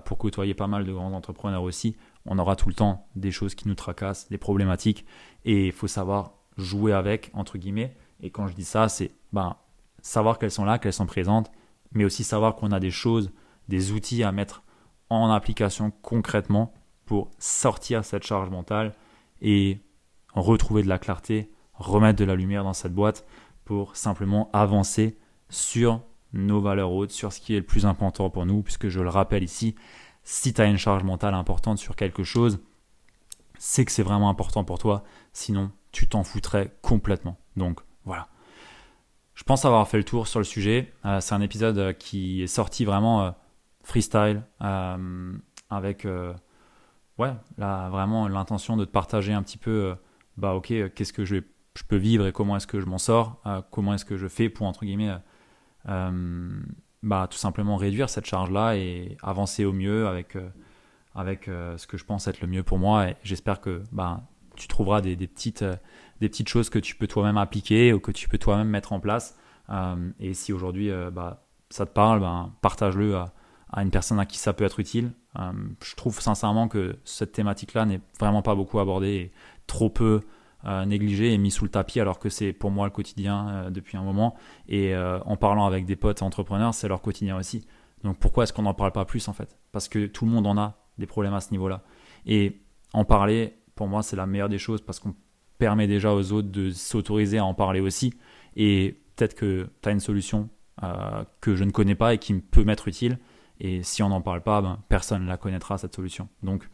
pour 0.03 0.17
côtoyer 0.17 0.55
pas 0.55 0.67
mal 0.67 0.83
de 0.83 0.91
grands 0.91 1.13
entrepreneurs 1.13 1.61
aussi, 1.61 1.95
on 2.25 2.39
aura 2.39 2.55
tout 2.55 2.69
le 2.69 2.75
temps 2.75 3.07
des 3.15 3.29
choses 3.29 3.53
qui 3.53 3.67
nous 3.67 3.75
tracassent, 3.75 4.27
des 4.29 4.39
problématiques, 4.39 5.05
et 5.45 5.67
il 5.67 5.71
faut 5.71 5.87
savoir 5.87 6.38
jouer 6.59 6.93
avec, 6.93 7.31
entre 7.33 7.57
guillemets. 7.57 7.95
Et 8.21 8.29
quand 8.29 8.47
je 8.47 8.53
dis 8.53 8.65
ça, 8.65 8.89
c'est 8.89 9.11
ben, 9.33 9.55
savoir 10.01 10.39
qu'elles 10.39 10.51
sont 10.51 10.65
là, 10.65 10.79
qu'elles 10.79 10.93
sont 10.93 11.05
présentes, 11.05 11.51
mais 11.91 12.05
aussi 12.05 12.23
savoir 12.23 12.55
qu'on 12.55 12.71
a 12.71 12.79
des 12.79 12.91
choses, 12.91 13.31
des 13.67 13.91
outils 13.91 14.23
à 14.23 14.31
mettre 14.31 14.63
en 15.09 15.31
application 15.31 15.91
concrètement 16.01 16.73
pour 17.05 17.31
sortir 17.39 18.05
cette 18.05 18.23
charge 18.23 18.49
mentale 18.49 18.93
et 19.41 19.79
retrouver 20.33 20.83
de 20.83 20.87
la 20.87 20.99
clarté, 20.99 21.51
remettre 21.73 22.19
de 22.19 22.25
la 22.25 22.35
lumière 22.35 22.63
dans 22.63 22.73
cette 22.73 22.93
boîte 22.93 23.25
pour 23.65 23.95
simplement 23.95 24.49
avancer 24.53 25.17
sur 25.49 26.01
nos 26.33 26.61
valeurs 26.61 26.91
hautes, 26.91 27.11
sur 27.11 27.33
ce 27.33 27.39
qui 27.39 27.55
est 27.55 27.59
le 27.59 27.65
plus 27.65 27.85
important 27.85 28.29
pour 28.29 28.45
nous, 28.45 28.61
puisque 28.61 28.89
je 28.89 28.99
le 28.99 29.09
rappelle 29.09 29.43
ici, 29.43 29.75
si 30.23 30.53
tu 30.53 30.61
as 30.61 30.65
une 30.65 30.77
charge 30.77 31.03
mentale 31.03 31.33
importante 31.33 31.79
sur 31.79 31.95
quelque 31.95 32.23
chose, 32.23 32.59
c'est 33.57 33.85
que 33.85 33.91
c'est 33.91 34.03
vraiment 34.03 34.29
important 34.29 34.63
pour 34.63 34.77
toi, 34.77 35.03
sinon 35.33 35.71
tu 35.91 36.08
t'en 36.08 36.23
foutrais 36.23 36.71
complètement. 36.82 37.38
Donc 37.56 37.82
voilà. 38.06 38.28
Je 39.39 39.45
pense 39.45 39.63
avoir 39.63 39.88
fait 39.88 39.95
le 39.95 40.04
tour 40.04 40.28
sur 40.28 40.41
le 40.41 40.43
sujet. 40.43 40.91
Euh, 41.06 41.21
c'est 41.21 41.34
un 41.34 41.39
épisode 41.39 41.78
euh, 41.78 41.93
qui 41.93 42.43
est 42.43 42.47
sorti 42.47 42.84
vraiment 42.84 43.23
euh, 43.23 43.32
freestyle, 43.84 44.43
avec 45.69 46.06
ouais, 47.17 47.32
là, 47.58 47.89
vraiment 47.89 48.28
l'intention 48.28 48.75
de 48.75 48.84
te 48.84 48.91
partager 48.91 49.32
un 49.32 49.41
petit 49.41 49.58
peu, 49.58 49.95
bah 50.38 50.54
ok, 50.54 50.93
qu'est-ce 50.93 51.13
que 51.13 51.23
je, 51.23 51.38
peux 51.88 51.95
vivre 51.95 52.28
et 52.28 52.32
comment 52.34 52.58
est-ce 52.58 52.67
que 52.67 52.82
je 52.82 52.86
m'en 52.86 52.97
sors, 52.97 53.41
comment 53.71 53.93
est-ce 53.93 54.06
que 54.06 54.17
je 54.17 54.28
fais 54.28 54.49
pour, 54.49 54.67
entre 54.67 54.86
guillemets, 54.86 55.15
bah, 55.86 57.28
tout 57.32 57.38
simplement 57.38 57.78
réduire 57.78 58.10
cette 58.10 58.25
charge-là 58.25 58.75
et 58.75 59.17
avancer 59.23 59.65
au 59.65 59.73
mieux 59.73 60.08
avec, 60.08 60.38
avec 61.15 61.45
ce 61.45 61.88
que 61.88 61.97
je 61.97 62.04
pense 62.04 62.28
être 62.28 62.41
le 62.41 62.47
mieux 62.47 62.63
pour 62.63 62.78
moi. 62.78 63.10
Et 63.10 63.15
j'espère 63.23 63.62
que 63.62 63.82
bah, 63.91 64.21
tu 64.59 64.67
trouveras 64.67 65.01
des, 65.01 65.15
petites, 65.15 65.63
euh, 65.63 65.75
des 66.21 66.29
petites 66.29 66.49
choses 66.49 66.69
que 66.69 66.77
tu 66.77 66.95
peux 66.95 67.07
toi-même 67.07 67.37
appliquer 67.37 67.93
ou 67.93 67.99
que 67.99 68.11
tu 68.11 68.29
peux 68.29 68.37
toi-même 68.37 68.67
mettre 68.67 68.93
en 68.93 68.99
place. 68.99 69.35
Euh, 69.71 70.11
et 70.19 70.33
si 70.33 70.53
aujourd'hui 70.53 70.91
euh, 70.91 71.09
bah, 71.09 71.47
ça 71.69 71.85
te 71.85 71.91
parle, 71.91 72.19
ben, 72.19 72.53
partage-le 72.61 73.15
à, 73.15 73.33
une 73.77 73.89
personne 73.91 74.19
à 74.19 74.25
qui 74.25 74.37
ça 74.37 74.53
peut 74.53 74.63
être 74.65 74.79
utile. 74.79 75.11
je 75.35 75.95
trouve 75.95 76.19
sincèrement 76.19 76.67
que 76.67 76.97
cette 77.03 77.33
thématique-là 77.33 77.85
n'est 77.85 78.01
vraiment 78.19 78.41
pas 78.41 78.55
beaucoup 78.55 78.79
abordée 78.79 79.31
trop 79.67 79.91
peu 79.91 80.21
négligée 80.87 81.33
et 81.33 81.37
mise 81.37 81.53
sous 81.53 81.65
le 81.65 81.69
tapis 81.69 81.99
alors 81.99 82.17
que 82.17 82.29
c'est 82.29 82.51
pour 82.51 82.71
moi 82.71 82.87
le 82.87 82.91
quotidien 82.91 83.69
depuis 83.69 83.95
un 83.95 84.01
moment. 84.01 84.35
Et 84.67 84.95
en 84.97 85.37
parlant 85.37 85.67
avec 85.67 85.85
des 85.85 85.95
potes 85.95 86.23
entrepreneurs, 86.23 86.73
c'est 86.73 86.87
leur 86.87 87.03
quotidien 87.03 87.37
aussi. 87.37 87.67
Donc 88.03 88.17
pourquoi 88.17 88.45
est-ce 88.45 88.53
qu'on 88.53 88.63
n'en 88.63 88.73
parle 88.73 88.91
pas 88.91 89.05
plus 89.05 89.27
en 89.27 89.33
fait? 89.33 89.55
Parce 89.71 89.87
que 89.87 90.07
tout 90.07 90.25
le 90.25 90.31
monde 90.31 90.47
en 90.47 90.57
a 90.57 90.79
des 90.97 91.05
problèmes 91.05 91.35
à 91.35 91.41
ce 91.41 91.51
niveau-là. 91.51 91.83
Et 92.25 92.59
en 92.93 93.05
parler, 93.05 93.58
pour 93.79 93.87
moi, 93.87 94.03
c'est 94.03 94.17
la 94.17 94.27
meilleure 94.27 94.49
des 94.49 94.57
choses 94.57 94.81
parce 94.81 94.99
qu'on 94.99 95.15
permet 95.57 95.87
déjà 95.87 96.13
aux 96.13 96.33
autres 96.33 96.49
de 96.49 96.69
s'autoriser 96.69 97.37
à 97.37 97.45
en 97.45 97.53
parler 97.53 97.79
aussi. 97.79 98.13
Et 98.57 98.99
peut-être 99.15 99.35
que 99.35 99.69
tu 99.81 99.87
as 99.87 99.93
une 99.93 100.01
solution 100.01 100.49
euh, 100.83 101.23
que 101.39 101.55
je 101.55 101.63
ne 101.63 101.71
connais 101.71 101.95
pas 101.95 102.13
et 102.13 102.17
qui 102.17 102.33
peut 102.33 102.65
m'être 102.65 102.89
utile. 102.89 103.19
Et 103.61 103.81
si 103.81 104.03
on 104.03 104.09
n'en 104.09 104.19
parle 104.19 104.41
pas, 104.41 104.61
ben, 104.61 104.79
personne 104.89 105.23
ne 105.23 105.29
la 105.29 105.37
connaîtra, 105.37 105.77
cette 105.77 105.95
solution. 105.95 106.27
Donc, 106.43 106.67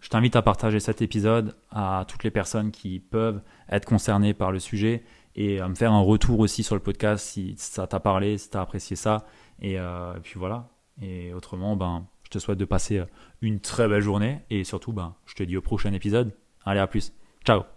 je 0.00 0.10
t'invite 0.10 0.36
à 0.36 0.42
partager 0.42 0.80
cet 0.80 1.00
épisode 1.00 1.56
à 1.70 2.04
toutes 2.06 2.24
les 2.24 2.30
personnes 2.30 2.72
qui 2.72 3.00
peuvent 3.00 3.40
être 3.70 3.86
concernées 3.86 4.34
par 4.34 4.52
le 4.52 4.58
sujet 4.58 5.02
et 5.36 5.60
à 5.60 5.68
me 5.70 5.74
faire 5.74 5.94
un 5.94 6.02
retour 6.02 6.40
aussi 6.40 6.62
sur 6.62 6.74
le 6.74 6.82
podcast 6.82 7.24
si 7.24 7.54
ça 7.56 7.86
t'a 7.86 8.00
parlé, 8.00 8.36
si 8.36 8.50
tu 8.50 8.58
as 8.58 8.60
apprécié 8.60 8.96
ça. 8.96 9.24
Et, 9.62 9.78
euh, 9.78 10.12
puis 10.22 10.38
voilà. 10.38 10.68
Et 11.00 11.32
autrement, 11.32 11.74
ben, 11.74 12.06
te 12.34 12.38
souhaite 12.38 12.58
de 12.58 12.64
passer 12.64 13.02
une 13.40 13.60
très 13.60 13.88
belle 13.88 14.02
journée 14.02 14.42
et 14.50 14.64
surtout, 14.64 14.92
ben, 14.92 15.14
je 15.26 15.34
te 15.34 15.42
dis 15.42 15.56
au 15.56 15.62
prochain 15.62 15.92
épisode. 15.92 16.32
Allez, 16.64 16.80
à 16.80 16.86
plus. 16.86 17.12
Ciao 17.44 17.73